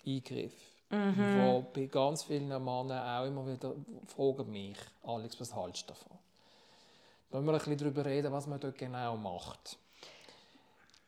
[0.05, 0.53] Eingriff,
[0.91, 6.19] wo bei ganz vielen Männern auch immer wieder fragen mich, Alex, was hältst du davon?
[7.31, 9.79] Müssen wir ein bisschen darüber reden, was man dort genau macht.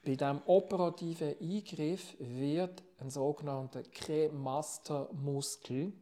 [0.04, 5.92] Bei diesem operativen Eingriff wird ein sogenannter Cremastermuskel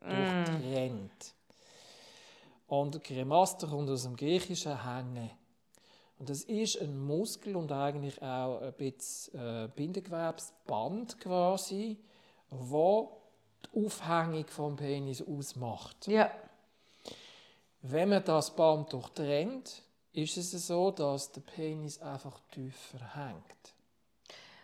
[0.00, 1.34] durchtrennt.
[2.66, 5.30] Und Cremaster kommt aus dem Griechischen Hänge.
[6.18, 11.98] Und das ist ein Muskel und eigentlich auch ein bisschen äh, Bindegewebsband quasi,
[12.50, 13.20] wo
[13.64, 16.06] die Aufhängung vom Penis ausmacht.
[16.06, 16.30] Ja.
[17.82, 23.74] Wenn man das Band durchtrennt, ist es so, dass der Penis einfach tiefer hängt.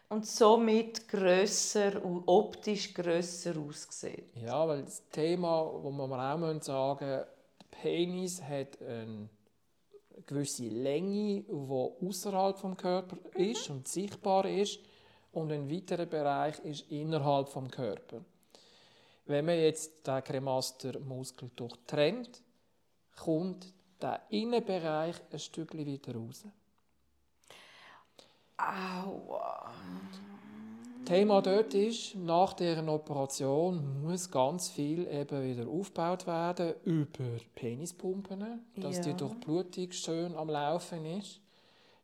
[0.09, 4.29] Und somit grösser und optisch grösser aussieht.
[4.37, 7.29] Ja, weil das Thema, wo man auch sagen müssen, der
[7.71, 9.29] Penis hat eine
[10.27, 14.81] gewisse Länge, die außerhalb vom Körper ist und sichtbar ist,
[15.33, 18.25] und ein weiterer Bereich ist innerhalb vom Körper.
[19.27, 22.43] Wenn man jetzt den Cremastermuskel durchtrennt,
[23.17, 26.45] kommt der Innenbereich ein Stückchen wieder raus.
[28.59, 29.73] Aua.
[31.05, 38.65] Thema dort ist, nach deren Operation muss ganz viel eben wieder aufgebaut werden über Penispumpen,
[38.75, 39.17] dass die Ja.
[39.17, 41.41] Durchblutung schön am Laufen ist.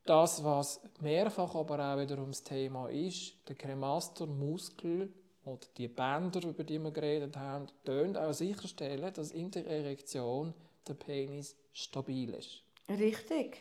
[0.05, 5.13] Das, was mehrfach aber auch wiederum das Thema ist, der Cremastermuskel
[5.45, 10.55] oder die Bänder, über die wir geredet haben, tönt auch sicherstellen, dass in der Erektion
[10.87, 12.63] der Penis stabil ist.
[12.89, 13.59] Richtig.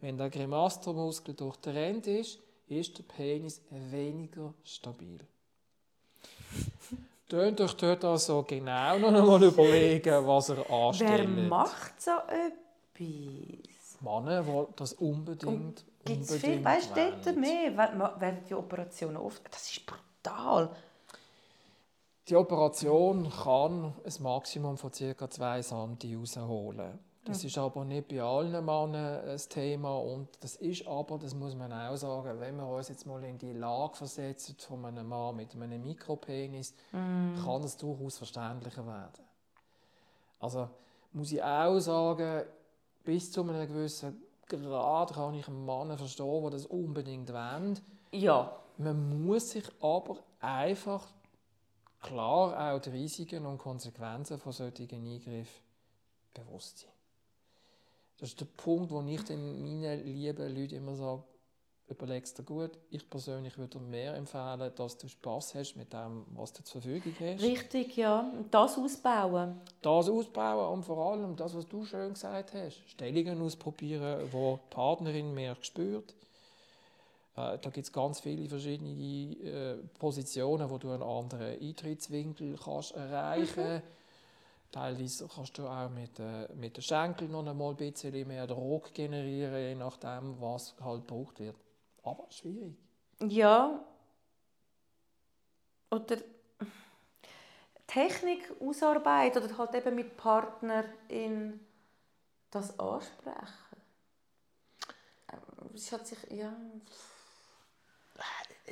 [0.00, 2.38] Wenn der Cremastermuskel durchtrennt ist,
[2.68, 5.20] ist der Penis weniger stabil.
[7.28, 11.48] Tönt euch dort also genau noch einmal überlegen, was er Wer anstellt.
[11.48, 13.98] macht so etwas?
[14.00, 16.64] Männer, die das unbedingt, Gibt es unbedingt viel?
[16.64, 17.74] Weißt du, dort mehr?
[18.18, 19.42] Wer- die Operationen oft.
[19.50, 20.70] Das ist brutal.
[22.28, 25.28] Die Operation kann ein Maximum von ca.
[25.28, 26.98] 2 cm rausholen.
[27.26, 31.54] Das ist aber nicht bei allen Männern ein Thema und das ist aber, das muss
[31.54, 35.36] man auch sagen, wenn wir uns jetzt mal in die Lage versetzen von einem Mann
[35.36, 39.24] mit einem Mikropenis, kann es durchaus verständlicher werden.
[40.38, 40.68] Also
[41.12, 42.44] muss ich auch sagen,
[43.04, 47.74] bis zu einem gewissen Grad kann ich einen Mann verstehen, der das unbedingt will.
[48.12, 48.54] Ja.
[48.76, 51.06] Man muss sich aber einfach
[52.04, 55.62] klar auch die Risiken und Konsequenzen von solchen Eingriffen
[56.32, 56.90] bewusst sein.
[58.18, 61.24] Das ist der Punkt, wo ich den meinen lieben Leuten immer sage,
[61.88, 62.70] überleg es dir gut.
[62.90, 66.80] Ich persönlich würde dir mehr empfehlen, dass du Spass hast mit dem, was du zur
[66.80, 67.42] Verfügung hast.
[67.42, 68.32] Richtig, ja.
[68.50, 69.60] Das ausbauen.
[69.82, 72.82] Das ausbauen und vor allem das, was du schön gesagt hast.
[72.86, 76.14] Stellungen ausprobieren, wo die Partnerin mehr spürt.
[77.36, 82.92] Äh, da gibt es ganz viele verschiedene äh, Positionen, wo du einen anderen Eintrittswinkel kannst
[82.92, 83.82] erreichen
[84.74, 88.92] Teilweise kannst du auch mit, äh, mit den Schenkeln noch einmal ein bisschen mehr Druck
[88.92, 91.54] generieren, je nachdem, was halt gebraucht wird.
[92.02, 92.76] Aber schwierig.
[93.20, 93.78] Ja.
[95.90, 96.16] Oder
[97.86, 101.60] Technik ausarbeiten oder halt eben mit Partner in
[102.50, 103.76] das ansprechen.
[105.32, 106.52] Ähm, Es hat sich, ja.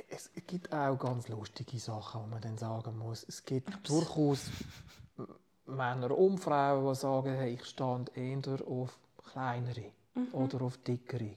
[0.09, 3.24] Es gibt auch ganz lustige Sachen, die man dann sagen muss.
[3.28, 4.50] Es gibt durchaus
[5.66, 8.98] Männer und Frauen, die sagen, hey, ich stand eher auf
[9.33, 9.92] kleinere
[10.33, 11.37] oder auf dickere.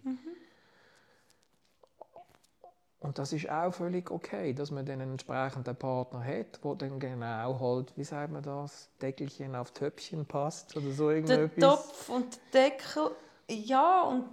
[3.00, 7.00] Und das ist auch völlig okay, dass man dann einen entsprechenden Partner hat, der dann
[7.00, 11.60] genau halt, wie sagt man das, Deckelchen auf Töpfchen passt oder so Der irgendetwas.
[11.60, 13.12] Topf und der Deckel,
[13.48, 14.26] ja, und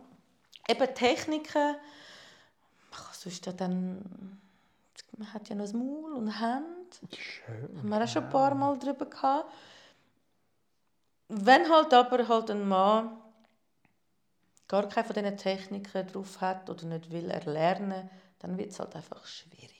[0.68, 1.76] eben Techniken.
[5.74, 7.16] Maul und Hände.
[7.16, 7.78] Schön.
[7.78, 9.50] Haben wir auch schon ein paar Mal drüber gehabt.
[11.28, 13.16] Wenn halt aber halt ein Mann
[14.68, 18.94] gar keine von diesen Techniken drauf hat oder nicht will erlernen, dann wird es halt
[18.96, 19.70] einfach schwierig.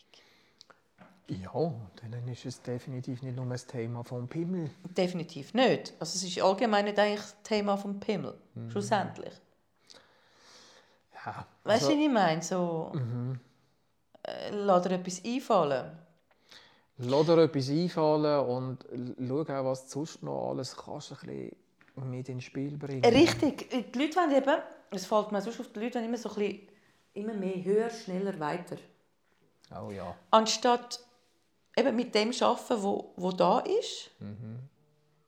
[1.28, 1.72] Ja,
[2.10, 4.70] dann ist es definitiv nicht nur ein Thema vom Pimmel.
[4.84, 5.94] Definitiv nicht.
[5.98, 8.70] Also es ist allgemein nicht eigentlich das Thema vom Pimmel, Mhm.
[8.70, 9.32] schlussendlich.
[11.24, 12.42] Ja, Weißt du, also, was ich meine?
[12.42, 13.40] So, Mhm.
[14.22, 15.98] äh, lass dir etwas einfallen.
[16.98, 18.84] lass dir etwas einfallen und
[19.26, 21.18] schau auch, was du sonst noch alles kannst, ein
[21.96, 23.04] bisschen mit ins Spiel bringen.
[23.04, 23.68] Richtig.
[23.70, 26.34] Die Leute wollen eben, es fällt mir sonst auf, die Leute wollen immer so ein
[26.36, 26.68] bisschen,
[27.14, 28.76] immer mehr, höher, schneller, weiter.
[29.74, 30.14] Oh ja.
[30.30, 31.00] Anstatt
[31.76, 34.10] eben mit dem zu arbeiten, wo, wo da ist,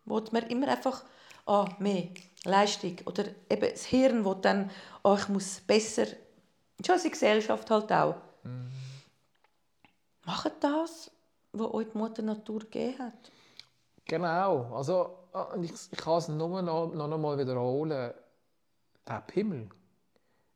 [0.04, 1.04] wo man immer einfach
[1.46, 2.08] ah, mehr
[2.44, 4.70] Leistung oder eben das Hirn, wo dann
[5.02, 6.06] ah, ich muss besser,
[6.84, 8.16] schon die Gesellschaft halt auch.
[10.24, 11.10] Macht das,
[11.52, 13.32] was euch die Mutter Natur gegeben hat.
[14.04, 14.74] Genau.
[14.74, 18.12] Also, ah, ich, ich kann es nur noch, noch einmal wiederholen.
[19.06, 19.68] Der Pimmel,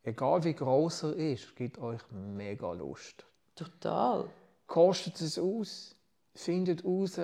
[0.03, 3.25] egal wie groß er ist, gibt euch mega Lust.
[3.55, 4.29] Total.
[4.67, 5.95] Kostet es aus.
[6.35, 7.19] Findet aus,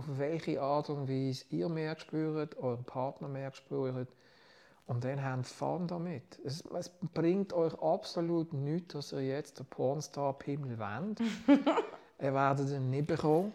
[0.00, 4.08] auf welche Art und Weise ihr mehr spürt, euer Partner mehr spürt.
[4.86, 6.40] Und dann habt Fun damit.
[6.42, 11.20] Es, es bringt euch absolut nichts, dass ihr jetzt den Pornstar-Pimmel wollt.
[12.20, 13.52] ihr werdet ihn nicht bekommen.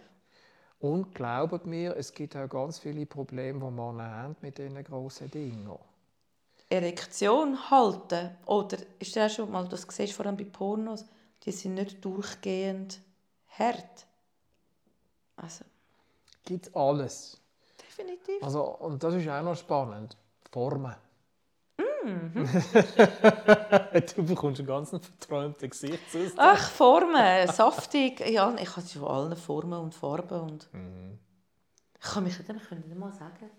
[0.80, 5.32] Und glaubt mir, es gibt auch ganz viele Probleme, die man haben mit diesen grossen
[5.32, 5.72] Dingen.
[6.70, 8.38] Erektion halten.
[8.46, 11.06] Oder ist das schon mal, das siehst vor allem bei Pornos,
[11.44, 13.02] die sind nicht durchgehend
[13.48, 14.06] hart.
[15.38, 15.66] Also,
[16.46, 17.42] Gibt alles.
[17.82, 18.42] definitiv.
[18.42, 20.16] Also, und das ist auch noch spannend.
[20.52, 20.96] Formen.
[24.16, 26.38] du bekommst einen ganzen verträumten Gesichtsausdruck.
[26.38, 28.20] Ach, Formen, saftig.
[28.30, 30.40] Ja, ich habe von allen Formen und Farben.
[30.40, 30.70] Und
[32.00, 33.50] Ich kann mich nicht, ich kann nicht mal sagen.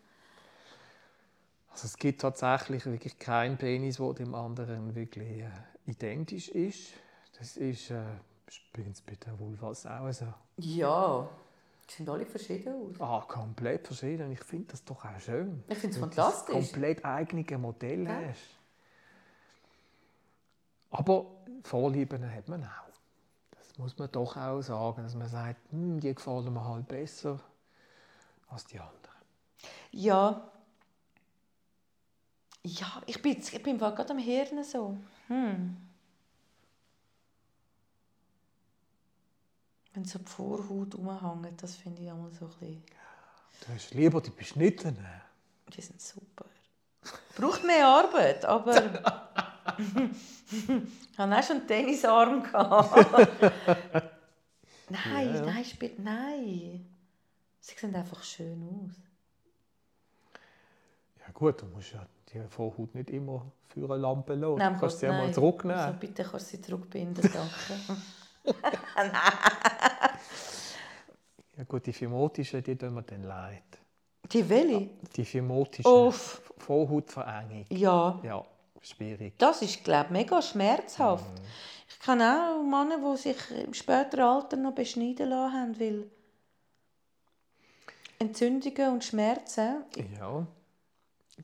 [1.70, 5.50] Also es gibt tatsächlich wirklich keinen Penis, der dem anderen wirklich äh,
[5.86, 6.92] identisch ist.
[7.38, 8.02] Das ist äh,
[8.48, 10.32] spielt bei der Vulvas auch so.
[10.58, 11.28] Ja,
[11.88, 13.00] die sehen alle verschieden aus.
[13.00, 14.32] Ah, komplett verschieden.
[14.32, 15.62] Ich finde das doch auch schön.
[15.68, 16.54] Ich finde es du fantastisch.
[16.54, 18.20] Das komplett eigene Modell Ja.
[18.28, 18.58] hast.
[20.90, 21.26] Aber
[21.62, 22.68] Vorlieben hat man auch.
[23.50, 27.40] Das muss man doch auch sagen, dass man sagt, hm, die gefallen mir halt besser
[28.48, 29.16] als die anderen.
[29.90, 30.50] Ja.
[32.62, 34.96] Ja, ich bin, ich bin gerade am Hirn so.
[35.28, 35.76] Hm.
[39.96, 42.82] Wenn so die Vorhaut rumhängt, das finde ich einmal so ein bisschen...
[43.66, 45.06] Du hast lieber die beschnittenen.
[45.74, 46.44] Die sind super.
[47.34, 48.76] Braucht mehr Arbeit, aber...
[50.50, 50.68] ich
[51.18, 52.42] hatte auch schon einen Tennisarm.
[54.90, 55.40] nein, Ja.
[55.46, 55.98] nein, spielt...
[55.98, 56.94] Nein.
[57.58, 58.92] Sie sehen einfach schön aus.
[61.20, 64.58] Ja gut, du musst ja die Vorhaut nicht immer für eine Lampe lassen.
[64.58, 65.32] Nein, du kannst sie Gott, ja mal nein.
[65.34, 65.80] zurücknehmen.
[65.80, 68.02] Also bitte kannst du sie zurückbinden, danke.
[68.46, 69.85] Ja
[71.68, 73.62] gut, die phimotischen, die tun wir dann leid.
[74.32, 74.90] Die Welli?
[75.16, 76.52] Die phimotischen Uff.
[76.58, 77.64] Vorhautverengung.
[77.70, 78.44] Ja, Ja,
[78.80, 79.34] schwierig.
[79.38, 81.24] das ist, glaube ich, mega schmerzhaft.
[81.88, 86.10] Ich kenne auch Männer, die sich im späteren Alter noch beschneiden lassen haben, weil
[88.18, 89.84] Entzündungen und Schmerzen.
[90.18, 90.46] Ja.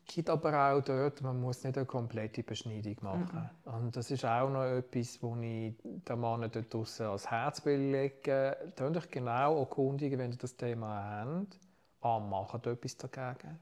[0.07, 3.51] Gibt aber auch dort, man muss nicht eine komplette Beschneidung machen.
[3.65, 8.57] Und das ist auch noch etwas, wo ich den Mann dort draussen als Herzbild lege.
[8.75, 11.59] Tönt euch genau erkundigen, wenn ihr das Thema habt.
[12.01, 13.59] Ah, macht etwas dagegen.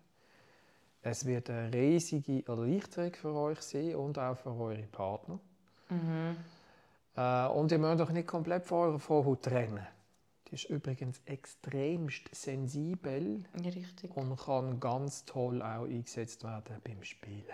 [1.03, 5.41] Es wird eine riesige Erleichterung für euch sein und auch für eure Partner.
[7.17, 9.87] Äh, und ihr müsst euch nicht komplett von eurer Vorhaut trennen.
[10.51, 14.17] Die ist übrigens extremst sensibel richtig.
[14.17, 17.45] und kann ganz toll auch eingesetzt werden beim Spielen.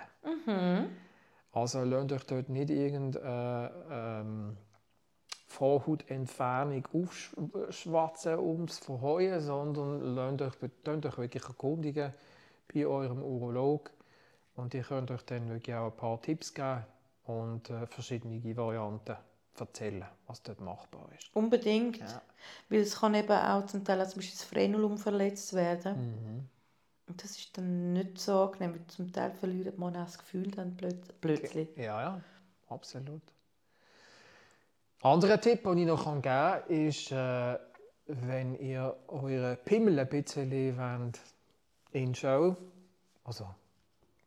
[1.52, 4.56] Also lasst euch dort nicht irgendeine ähm,
[5.46, 12.12] Vorhautentfernung aufschwatzen ums Verheuen, sondern lasst euch, lasst euch wirklich erkundigen
[12.72, 13.90] bei eurem Urolog
[14.56, 16.84] und ihr könnt euch dann wirklich auch ein paar Tipps geben
[17.24, 19.16] und äh, verschiedene Varianten
[19.60, 21.34] erzählen, was dort machbar ist.
[21.34, 21.98] Unbedingt.
[21.98, 22.22] Ja.
[22.68, 25.94] Weil es kann eben auch zum Teil zum Beispiel das Frenulum verletzt werden.
[25.96, 26.48] Mhm.
[27.08, 30.50] Und das ist dann nicht so angenehm, weil zum Teil verliert man auch das Gefühl
[30.50, 31.68] dann plöt- plötzlich.
[31.76, 32.20] Ja, ja,
[32.68, 33.22] absolut.
[35.02, 37.58] Anderer Tipp, den ich noch geben kann, ist, äh,
[38.06, 41.20] wenn ihr eure Pimmel ein bisschen wollt,
[41.92, 42.56] in Show,
[43.24, 43.46] also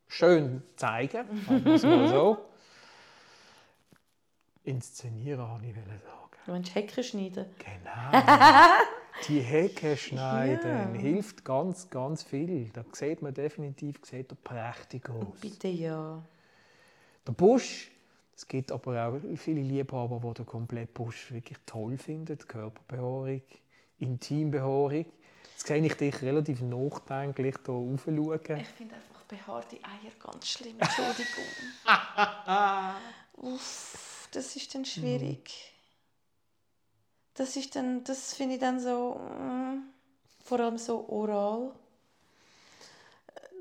[0.08, 2.38] schön zeigen, sagen wir es mal so.
[4.70, 6.30] Inszenieren, habe ich sagen.
[6.46, 7.46] Du willst Hecke schneiden.
[7.58, 8.24] Genau.
[9.28, 11.00] Die Hecke schneiden Ja.
[11.00, 12.70] hilft ganz, ganz viel.
[12.70, 15.38] Da sieht man definitiv sieht er prächtig aus.
[15.40, 16.22] Bitte ja.
[17.26, 17.90] Der Busch
[18.34, 22.38] Es gibt aber auch viele Liebhaber, die den Komplettbusch wirklich toll finden.
[22.38, 23.42] Körperbehaarung,
[23.98, 25.04] Intimbehaarung.
[25.52, 28.60] Jetzt sehe ich dich relativ nachdenklich hier raufschauen.
[28.60, 30.76] Ich finde einfach behaarte Eier ganz schlimm.
[30.78, 31.44] Entschuldigung.
[33.54, 35.72] Uff, das ist dann schwierig.
[37.34, 39.82] Das ist dann, das finde ich dann so, mm,
[40.44, 41.72] vor allem so oral.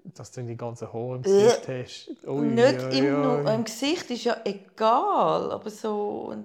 [0.04, 2.28] Dass du die ganzen Haare im Gesicht hast.
[2.28, 3.54] Ui, Nicht ui, im, ui.
[3.54, 6.36] im Gesicht ist ja egal, aber so.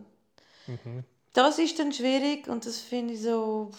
[1.32, 3.70] Das ist dann schwierig und das finde ich so.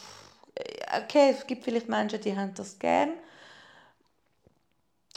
[1.03, 3.13] Okay, es gibt vielleicht Menschen, die haben das gern.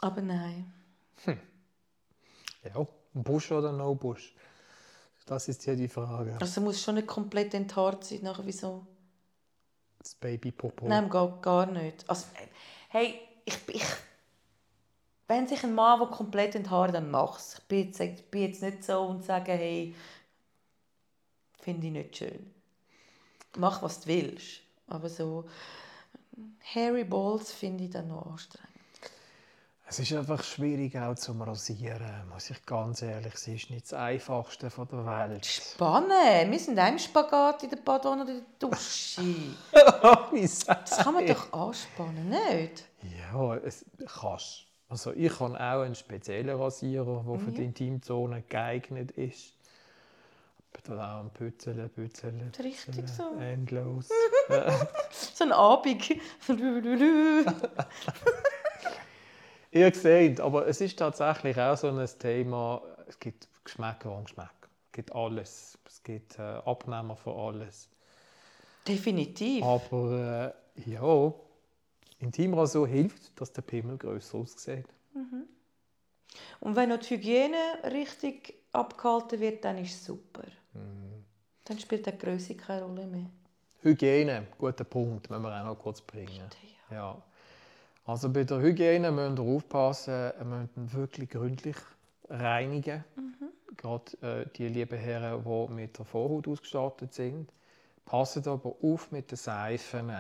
[0.01, 0.73] Aber nein.
[2.65, 4.35] Ja, Busch oder no Busch?
[5.29, 6.39] Das ist ja die Frage.
[6.41, 8.87] Also muss schon nicht komplett enthaart sein, nachher wieso?
[9.99, 10.89] Das Babypopo.
[10.89, 12.09] Nein, gar, gar nicht.
[12.09, 12.27] Also,
[12.89, 13.85] hey, ich, ich,
[15.27, 17.59] wenn sich ein Mann will komplett enthaart, dann mach's.
[17.59, 19.95] Ich bin jetzt, ich bin jetzt nicht so und sage, hey,
[21.61, 22.55] finde ich nicht schön.
[23.59, 24.63] Mach, was du willst.
[24.87, 25.45] Aber so
[26.75, 28.68] Hairy Balls finde ich dann noch anstrengend.
[29.91, 33.57] Es ist einfach schwierig auch zum Rasieren, muss ich ganz ehrlich sagen.
[33.57, 35.47] Es ist nicht das Einfachste von der Welt.
[35.47, 36.11] Spannend.
[36.51, 39.23] Wir sind im Spagat in der Badwanne oder in der Dusche.
[40.67, 42.85] Das kann man doch anspannen, nicht?
[43.33, 44.67] Ja, es kannst.
[44.91, 49.55] Also ich habe auch einen speziellen Rasierer, der für die Intimzone geeignet ist.
[50.75, 53.39] Ich bin da auch am Pützeln, Pützeln, Richtig so.
[53.41, 54.11] endlos.
[55.35, 56.03] So ein Abend.
[59.71, 64.69] Ihr seht, aber es ist tatsächlich auch so ein Thema, es gibt Geschmäcker und Geschmäcker.
[64.87, 65.79] Es gibt alles.
[65.87, 67.89] Es gibt äh, Abnehmer für alles.
[68.87, 69.63] Definitiv.
[69.63, 71.33] Aber äh, ja,
[72.19, 74.87] Intimrasur hilft, dass der Pimmel grösser aussieht.
[76.61, 80.45] Und wenn noch die Hygiene richtig abgehalten wird, dann ist es super.
[81.65, 83.31] Dann spielt die Größe keine Rolle mehr.
[83.83, 86.49] Hygiene, guter Punkt, müssen wir auch noch kurz bringen.
[86.91, 87.23] Ja.
[88.09, 91.77] Also bei der Hygiene müsst ihr aufpassen, ihr müsst ihn wirklich gründlich
[92.31, 93.05] reinigen.
[93.77, 97.53] Gerade äh, die lieben Herren, die mit der Vorhaut ausgestattet sind.
[98.07, 100.11] Passt aber auf mit den Seifen.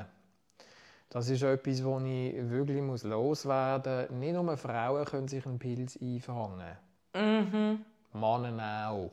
[1.09, 4.20] Das ist etwas, das ich wirklich muss loswerden muss.
[4.20, 6.77] Nicht nur Frauen können sich einen Pilz einfangen.
[7.14, 7.87] Mhm.
[8.12, 9.12] Männer auch.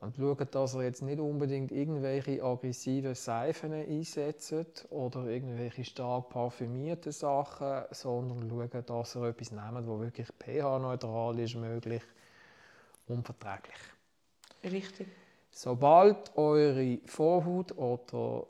[0.00, 7.12] Und schaut, dass er jetzt nicht unbedingt irgendwelche aggressiven Seifen einsetzt oder irgendwelche stark parfümierten
[7.12, 12.02] Sachen, sondern schaut, dass er etwas nehmt, das wirklich pH-neutral ist, möglich
[13.08, 13.76] und verträglich.
[14.64, 15.08] Richtig.
[15.50, 18.46] Sobald eure Vorhaut oder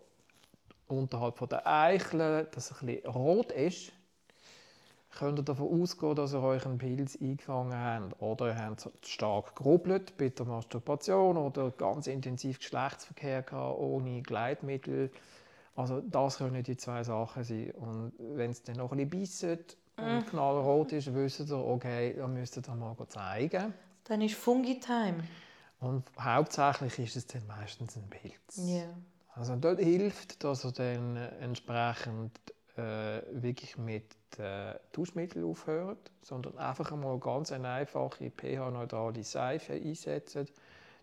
[0.86, 3.92] unterhalb der Eichel das ein bisschen rot ist,
[5.10, 8.20] könnt ihr davon ausgehen, dass ihr euch einen Pilz eingefangen habt.
[8.22, 15.10] Oder ihr habt stark gerubbelt bei der Masturbation oder ganz intensiv Geschlechtsverkehr gehabt, ohne Gleitmittel.
[15.76, 17.70] Also das können die zwei Sachen sein.
[17.72, 22.34] Und wenn es dann noch ein bisschen bisset und knallrot ist, wisst ihr, okay, dann
[22.34, 23.74] müsst ihr das mal zeigen.
[24.04, 25.24] Dann ist Fungi-Time.
[25.80, 28.60] Und hauptsächlich ist es dann meistens ein Pilz.
[28.66, 28.84] Ja.
[29.34, 32.32] Also dort hilft, dass er dann entsprechend
[32.80, 40.36] äh, wirklich mit äh, Duschmittel aufhört, sondern einfach einmal ganz eine einfache pH-neutrale Seife einsetzt.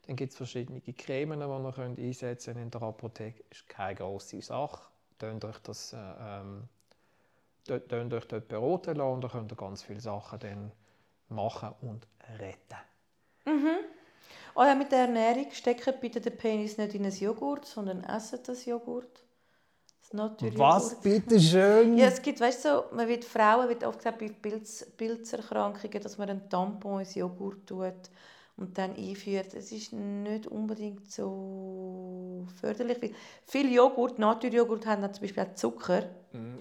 [0.08, 3.44] Dann gibt es verschiedene Cremen, die ihr könnt einsetzen könnt in der Apotheke.
[3.50, 4.82] Das ist keine grosse Sache.
[5.20, 6.70] Tönt euch das äh, ähm,
[7.66, 10.72] tönt euch dort beraten lassen und dann könnt ihr ganz viele Sachen dann
[11.30, 12.08] machen und
[12.40, 12.78] retten.
[14.56, 18.40] Oh ja, mit der Ernährung steckt bitte den Penis nicht in ein Joghurt, sondern essen
[18.44, 19.24] das Joghurt.
[20.14, 21.02] Naturjoghurt.
[21.02, 21.98] bitte schön?
[21.98, 26.02] Ja, es gibt, weißt du, so, man wird Frauen wird oft gesagt bei Pilz, Pilzerkrankungen,
[26.02, 27.94] dass man einen Tampon ins Joghurt tut
[28.58, 29.54] und dann einführt.
[29.54, 33.02] Es ist nicht unbedingt so förderlich.
[33.02, 33.12] weil
[33.46, 36.04] Viel Joghurt, Naturjoghurt haben dann zum Beispiel auch Zucker.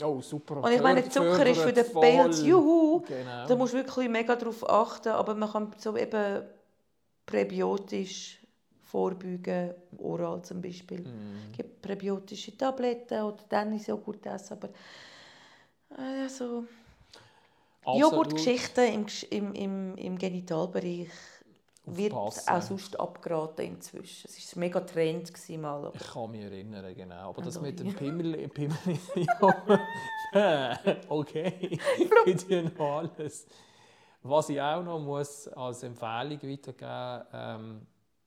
[0.05, 0.63] Oh, super.
[0.63, 3.47] Und ich meine, Zucker ist für den Pilz, juhu, Genau.
[3.47, 6.43] da musst du wirklich mega darauf achten, aber man kann so eben
[7.25, 8.41] präbiotisch
[8.87, 11.01] vorbeugen, oral zum Beispiel.
[11.01, 11.51] Mhm.
[11.51, 14.69] Es gibt präbiotische Tabletten oder dann ist Joghurt essen, aber
[15.99, 16.65] äh, also,
[17.85, 21.11] Joghurtgeschichten im, im, im, im Genitalbereich
[21.87, 22.49] wird Aufpassen.
[22.51, 24.29] auch sonst abgeraten inzwischen.
[24.29, 25.87] Es war ein mega Trend gewesen mal.
[25.87, 27.29] Aber Ich kann mich erinnern, genau.
[27.29, 27.95] Aber das Also mit dem.
[27.95, 28.77] Pimmel, Pimmel
[29.15, 31.79] ja, okay,
[32.25, 33.47] gibt ja noch alles.
[34.23, 37.87] Was ich auch noch muss als Empfehlung weitergeben ähm,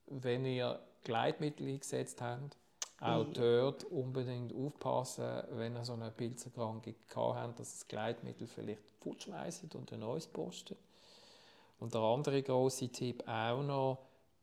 [0.10, 2.58] wenn ihr Gleitmittel eingesetzt habt,
[3.00, 8.82] auch dort unbedingt aufpassen, wenn ihr so eine Pilzerkrankung gehabt habt, dass das Gleitmittel vielleicht
[9.02, 10.78] fortschmeißt und ein neues postet.
[11.80, 14.00] Und der andere große Tipp auch noch,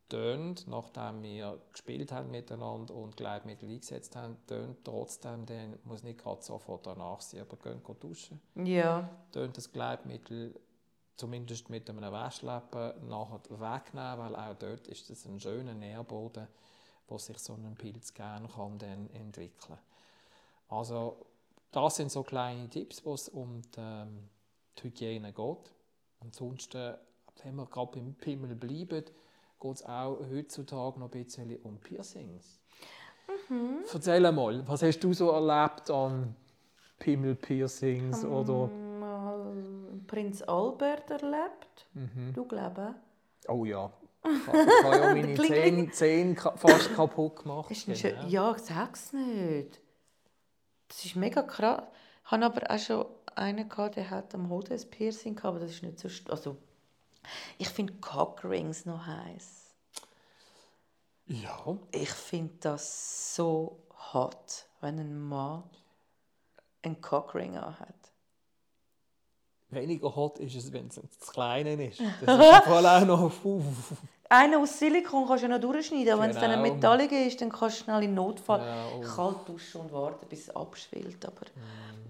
[0.09, 6.19] tönt, nachdem wir gespielt haben miteinander und Gleitmittel eingesetzt haben, tönt trotzdem, dann muss nicht
[6.19, 8.39] gerade sofort danach sein, aber gehen duschen.
[8.55, 9.09] Ja.
[9.31, 10.55] Tönt das Gleitmittel
[11.17, 16.47] zumindest mit einem Waschlappen nachher wegnehmen, weil auch dort ist es ein schöner Nährboden,
[17.07, 19.77] wo sich so ein Pilz gerne kann dann entwickeln.
[20.69, 21.25] Also
[21.71, 24.29] das sind so kleine Tipps, wo es um die, ähm,
[24.77, 25.71] die Hygiene geht.
[26.19, 26.95] Ansonsten,
[27.43, 29.05] wenn wir gerade beim Pimmel bleiben,
[29.59, 32.59] geht es auch heutzutage noch ein bisschen um Piercings.
[33.49, 33.83] Mhm.
[33.91, 36.35] Erzähl mal, was hast du so erlebt an
[36.99, 38.86] Pimmel-Piercings um, oder...
[40.07, 41.87] Prinz Albert erlebt.
[41.93, 42.33] Mhm.
[42.33, 42.95] Du glaubst?
[43.47, 43.91] Oh ja.
[44.27, 44.47] Ich
[44.83, 47.71] habe ja meine Zähne fast kaputt gemacht.
[47.71, 48.27] Ist genau.
[48.27, 49.79] Ja, sag's nicht.
[50.87, 51.83] Das ist mega krass.
[52.25, 53.05] Ich hatte aber auch schon
[53.35, 56.09] einen, gehabt, der hat am Hoden ein Piercing gehabt, aber das ist nicht so...
[56.29, 56.57] Also,
[57.57, 59.75] ich finde Cockrings noch heiß.
[61.27, 61.77] Ja.
[61.91, 63.83] Ich finde das so
[64.13, 65.63] hot, wenn ein Mann
[66.81, 68.06] einen Cockring hat.
[69.69, 72.01] Weniger hot ist es, wenn es zu klein ist.
[72.25, 73.31] Das ist voll auch noch...
[74.29, 76.19] Einen aus Silikon kannst du ja noch durchschneiden, genau.
[76.19, 76.75] wenn es dann ein genau.
[76.75, 78.61] Metallic ist, dann kannst du schnell in Notfall
[78.97, 79.01] oh.
[79.01, 81.25] kalt duschen und warten, bis es abschwillt.
[81.25, 82.07] Aber mm.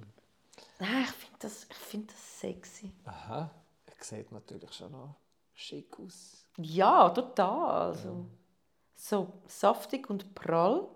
[0.79, 2.91] Nein, ich finde das, find das sexy.
[3.05, 3.51] Aha,
[3.85, 5.15] er sieht natürlich schon noch
[5.57, 6.45] schick aus.
[6.57, 7.89] Ja, total.
[7.89, 8.25] Also, ja.
[8.95, 10.87] So saftig und prall.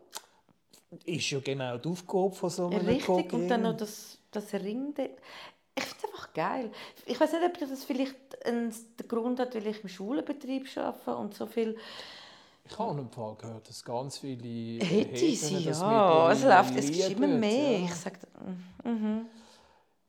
[1.06, 3.42] Ist ja genau die Aufgabe von so einem Richtig, Kokain.
[3.42, 4.94] und dann noch das, das Ring.
[5.76, 6.72] Ich finde es einfach geil.
[7.06, 8.74] Ich weiß nicht, ob das vielleicht einen
[9.08, 11.78] Grund hat, weil ich im Schulenbetrieb arbeite und so viel...
[12.64, 16.32] Ich habe einen Fall gehört, dass ganz viele Hätte sie, ja.
[16.32, 17.80] Es läuft, es gibt immer mehr.
[17.80, 17.86] Ja.
[17.86, 18.20] Ich sage,
[18.84, 19.26] mhm.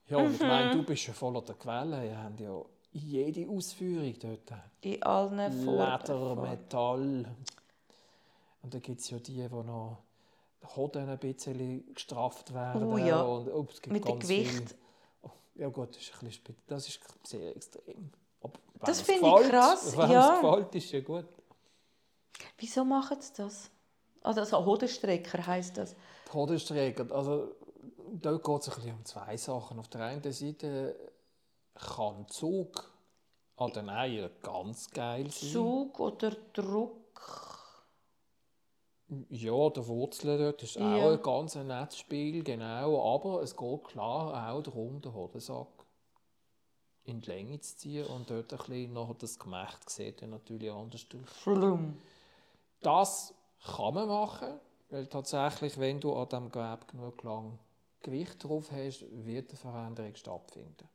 [0.06, 2.06] Ja, und ich meine, du bist ja voller der Quelle.
[2.06, 2.62] Ihr habt ja
[2.92, 4.52] jede Ausführung dort.
[4.82, 7.24] In allen Leder, Metall.
[8.62, 10.02] Und dann gibt es ja die, die noch
[10.76, 12.84] Hoden ein bisschen gestrafft werden.
[12.84, 14.50] Oh ja, und, oh, Mit dem Gewicht.
[14.50, 14.66] Viel,
[15.54, 18.10] ja gut, das ist, ein bisschen, das ist sehr extrem.
[18.40, 19.96] Aber das finde ich krass.
[19.96, 20.34] Wenn ja.
[20.34, 21.26] es gefällt, ist ja gut.
[22.58, 23.70] Wieso machen sie das?
[24.22, 25.94] Also, also Hodenstrecker heisst das?
[26.28, 27.54] Die Hodenstrecker, also
[28.12, 29.78] dort geht es ein bisschen um zwei Sachen.
[29.78, 30.96] Auf der einen Seite
[31.74, 32.92] kann Zug
[33.56, 35.50] an den Eiern ganz geil sein.
[35.50, 37.01] Zug oder Druck?
[39.28, 40.96] Ja, der Wurzeln dort ist ja.
[40.96, 43.14] auch ein ganz nettes Spiel, genau.
[43.14, 45.68] Aber es geht klar auch darum, den Hodensack
[47.04, 50.70] in die Länge zu ziehen und dort ein bisschen nachher das Gemächt sieht dann natürlich
[50.70, 51.06] anders
[51.44, 51.78] aus.
[52.80, 53.34] Das
[53.64, 57.58] kann man machen, weil tatsächlich, wenn du an diesem Gewebe genug lang
[58.02, 60.88] Gewicht drauf hast, wird eine Veränderung stattfinden.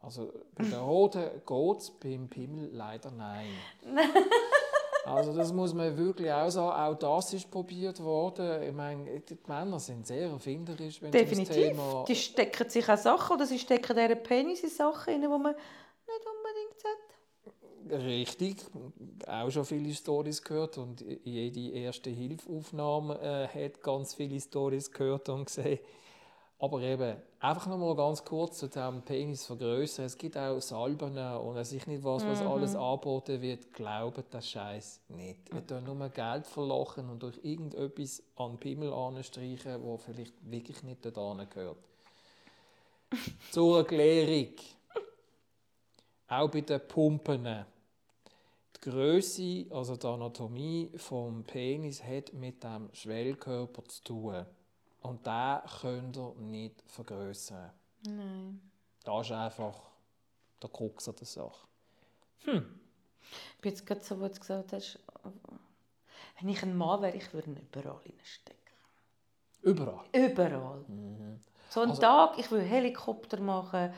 [0.00, 3.50] Also bei der Hoden geht es, beim Pimmel leider nein.
[5.08, 6.94] Also das muss man wirklich auch sagen.
[6.94, 8.62] Auch das ist probiert worden.
[8.62, 11.48] Ich meine, die Männer sind sehr erfinderisch, wenn Definitiv.
[11.48, 12.04] das Thema...
[12.06, 15.42] Die stecken sich auch Sachen oder sie stecken deren Penis in Sachen rein, die man
[15.42, 17.08] nicht unbedingt sagt.
[17.90, 18.56] Richtig,
[19.26, 25.28] auch schon viele Stories gehört und jede erste Hilfeaufnahme äh, hat ganz viele Stories gehört
[25.30, 25.78] und gesehen.
[26.60, 30.06] Aber eben, einfach noch mal ganz kurz zu dem Penis vergrößern.
[30.06, 32.48] Es gibt auch Salben und es ist nicht was, was mhm.
[32.48, 33.72] alles angeboten wird.
[33.72, 35.54] Glaubt das Scheiß nicht.
[35.54, 40.82] Ihr tun nur Geld verlochen und durch irgendetwas an den Pimmel anstreichen, wo vielleicht wirklich
[40.82, 41.78] nicht dorthin gehört.
[43.52, 44.54] Zur Erklärung.
[46.26, 47.66] Auch bei den Pumpen.
[48.76, 51.08] Die Größe, also die Anatomie des
[51.46, 54.46] Penis, hat mit dem Schwellkörper zu tun.
[55.02, 57.70] Und den könnt ihr nicht vergrößern.
[58.06, 58.60] Nein.
[59.04, 59.74] Das ist einfach
[60.62, 61.66] der Krux an der Sache.
[62.44, 62.80] Hm.
[63.56, 64.98] Ich bin jetzt gerade so, was du gesagt hast,
[66.40, 68.58] wenn ich ein Mann wäre, ich würde ihn überall reinstecken.
[69.62, 70.04] Überall?
[70.12, 70.84] Überall.
[70.86, 71.40] Mhm.
[71.68, 73.92] So einen also, Tag, ich will Helikopter machen.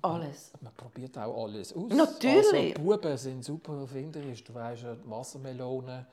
[0.00, 0.52] Alles.
[0.60, 1.92] Man probiert auch alles aus.
[1.92, 2.76] Natürlich.
[2.76, 4.44] Also, Buben sind super erfinderisch.
[4.44, 6.06] Du weißt ja, Wassermelonen.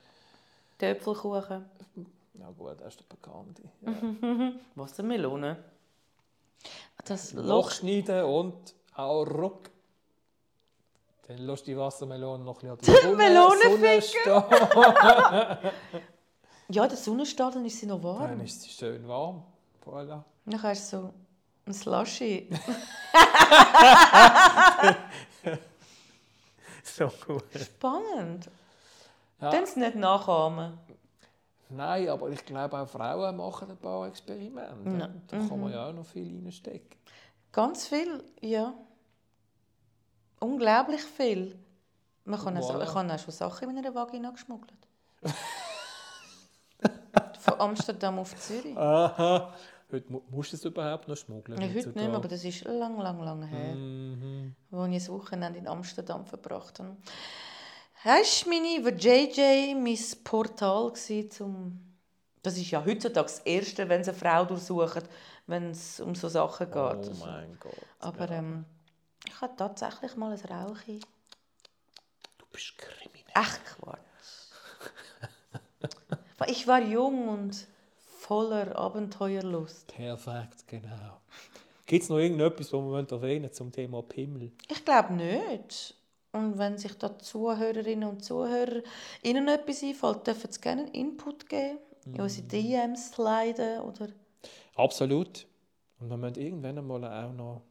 [0.78, 1.64] Töpfelkuchen.
[2.38, 3.62] Ja gut, das ist der bekannte.
[3.82, 4.52] Ja.
[4.74, 5.56] Wassermelone.
[7.04, 7.44] Das Loch.
[7.44, 9.70] Loch schneiden und auch ruck.
[11.28, 13.28] Dann lässt die Wassermelone noch ein bisschen an der
[13.64, 15.72] Sonne, Sonne
[16.68, 18.28] Ja, der Sonnenstrahl, dann ist sie noch warm.
[18.28, 19.44] Dann ist sie schön warm.
[19.84, 20.22] Voilà.
[20.44, 21.12] Dann hast du so
[21.66, 22.48] ein Slushy.
[26.82, 27.44] so gut.
[27.54, 28.50] Spannend.
[29.40, 29.50] Ja.
[29.50, 30.78] Dann es nicht nachahmen.
[31.68, 34.98] Nein, aber ich glaube auch Frauen machen ein paar Experimente.
[34.98, 35.08] Ja.
[35.26, 35.74] Da kann man mhm.
[35.74, 36.98] ja auch noch viel reinstecken.
[37.52, 38.72] Ganz viel, ja.
[40.40, 41.58] Unglaublich viel.
[42.24, 42.82] Man kann also, Voilà.
[42.84, 44.86] ich habe auch schon Sachen in meiner Vagina geschmuggelt.
[47.38, 48.76] Von Amsterdam auf Zürich.
[48.76, 49.52] Aha.
[49.90, 51.60] Heute mu- musst du es überhaupt noch schmuggeln?
[51.60, 54.54] Ja, heute nicht mehr, aber das ist lang, lang, lang her, Mhm.
[54.70, 56.96] wo ich ein Wochenende in Amsterdam verbracht habe.
[58.06, 61.80] Hast du meine JJ mein Portal gewesen, zum
[62.40, 65.02] das ist ja heutzutage das Erste, wenn sie eine Frau durchsuchen,
[65.48, 66.76] wenn es um so Sachen geht.
[66.76, 67.12] Oh Also.
[67.14, 67.74] mein Gott.
[67.98, 68.64] Aber ähm,
[69.26, 71.00] ich hatte tatsächlich mal ein Rauchi.
[72.38, 73.32] Du bist kriminell.
[73.34, 73.98] Ach Quatsch.
[76.46, 77.66] Ich war jung und
[78.20, 79.88] voller Abenteuerlust.
[79.88, 81.20] Perfekt, genau.
[81.86, 84.52] Gibt es noch irgendetwas, was wir erwähnen zum Thema Pimmel?
[84.68, 85.96] Ich glaube nicht.
[86.36, 88.82] Und wenn sich da Zuhörerinnen und Zuhörer
[89.22, 94.08] Ihnen etwas einfällt, dürfen Sie gerne einen Input geben, in unsere DMs sliden oder...
[94.76, 95.46] Absolut.
[95.98, 97.62] Und wir müssen irgendwann einmal auch noch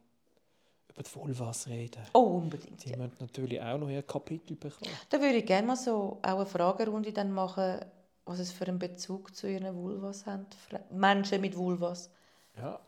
[0.90, 2.02] über die Vulvas reden.
[2.12, 2.84] Oh, unbedingt.
[2.84, 2.96] Die Ja.
[2.96, 4.90] müssen natürlich auch noch ihr Kapitel bekommen.
[5.10, 7.80] Da würde ich gerne mal so auch eine Fragerunde dann machen,
[8.24, 10.46] was es für einen Bezug zu ihren Vulvas haben.
[10.68, 12.10] Fra- Menschen mit Vulvas.
[12.56, 12.80] Ja,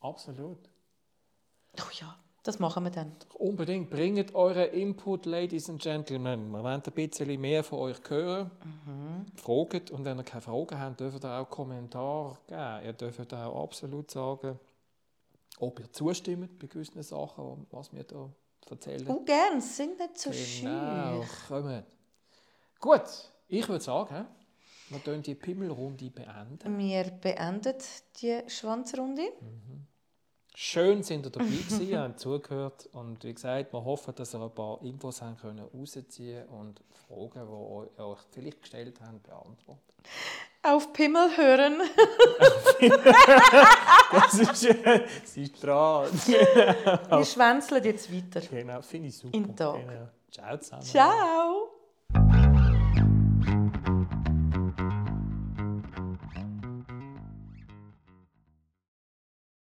[0.00, 0.58] absolut.
[1.80, 3.10] Oh ja, das machen wir dann.
[3.38, 6.50] Unbedingt bringt euren Input, Ladies and Gentlemen.
[6.50, 8.50] Wir wollen ein bisschen mehr von euch hören.
[9.34, 12.84] Fragt und wenn ihr keine Fragen habt, dürft ihr auch Kommentare geben.
[12.84, 14.60] Ihr dürft auch absolut sagen,
[15.58, 18.30] ob ihr zustimmt bei gewissen Sachen, was wir hier
[18.70, 19.08] erzählen.
[19.08, 21.62] Oh, gern, sind nicht so genau, schön.
[21.62, 21.84] kommt.
[22.78, 24.26] Gut, ich würde sagen,
[24.90, 26.76] wir können die Pimmelrunde beenden.
[26.76, 27.76] Wir beenden
[28.20, 29.32] die Schwanzrunde.
[30.56, 34.50] Schön sind ihr dabei gewesen, habt zugehört und wie gesagt, wir hoffen, dass ihr ein
[34.54, 39.80] paar Infos haben können rausziehen und Fragen, die ihr euch vielleicht gestellt habt, beantworten.
[40.62, 41.82] Auf Pimmel hören.
[44.12, 44.68] Das ist,
[45.24, 46.08] sie ist dran.
[46.12, 48.46] Wir schwänzeln jetzt weiter.
[48.48, 49.36] Genau, finde ich super.
[49.36, 49.80] In Tag.
[49.80, 50.08] Genau.
[50.30, 50.82] Ciao zusammen.
[50.82, 51.63] Ciao.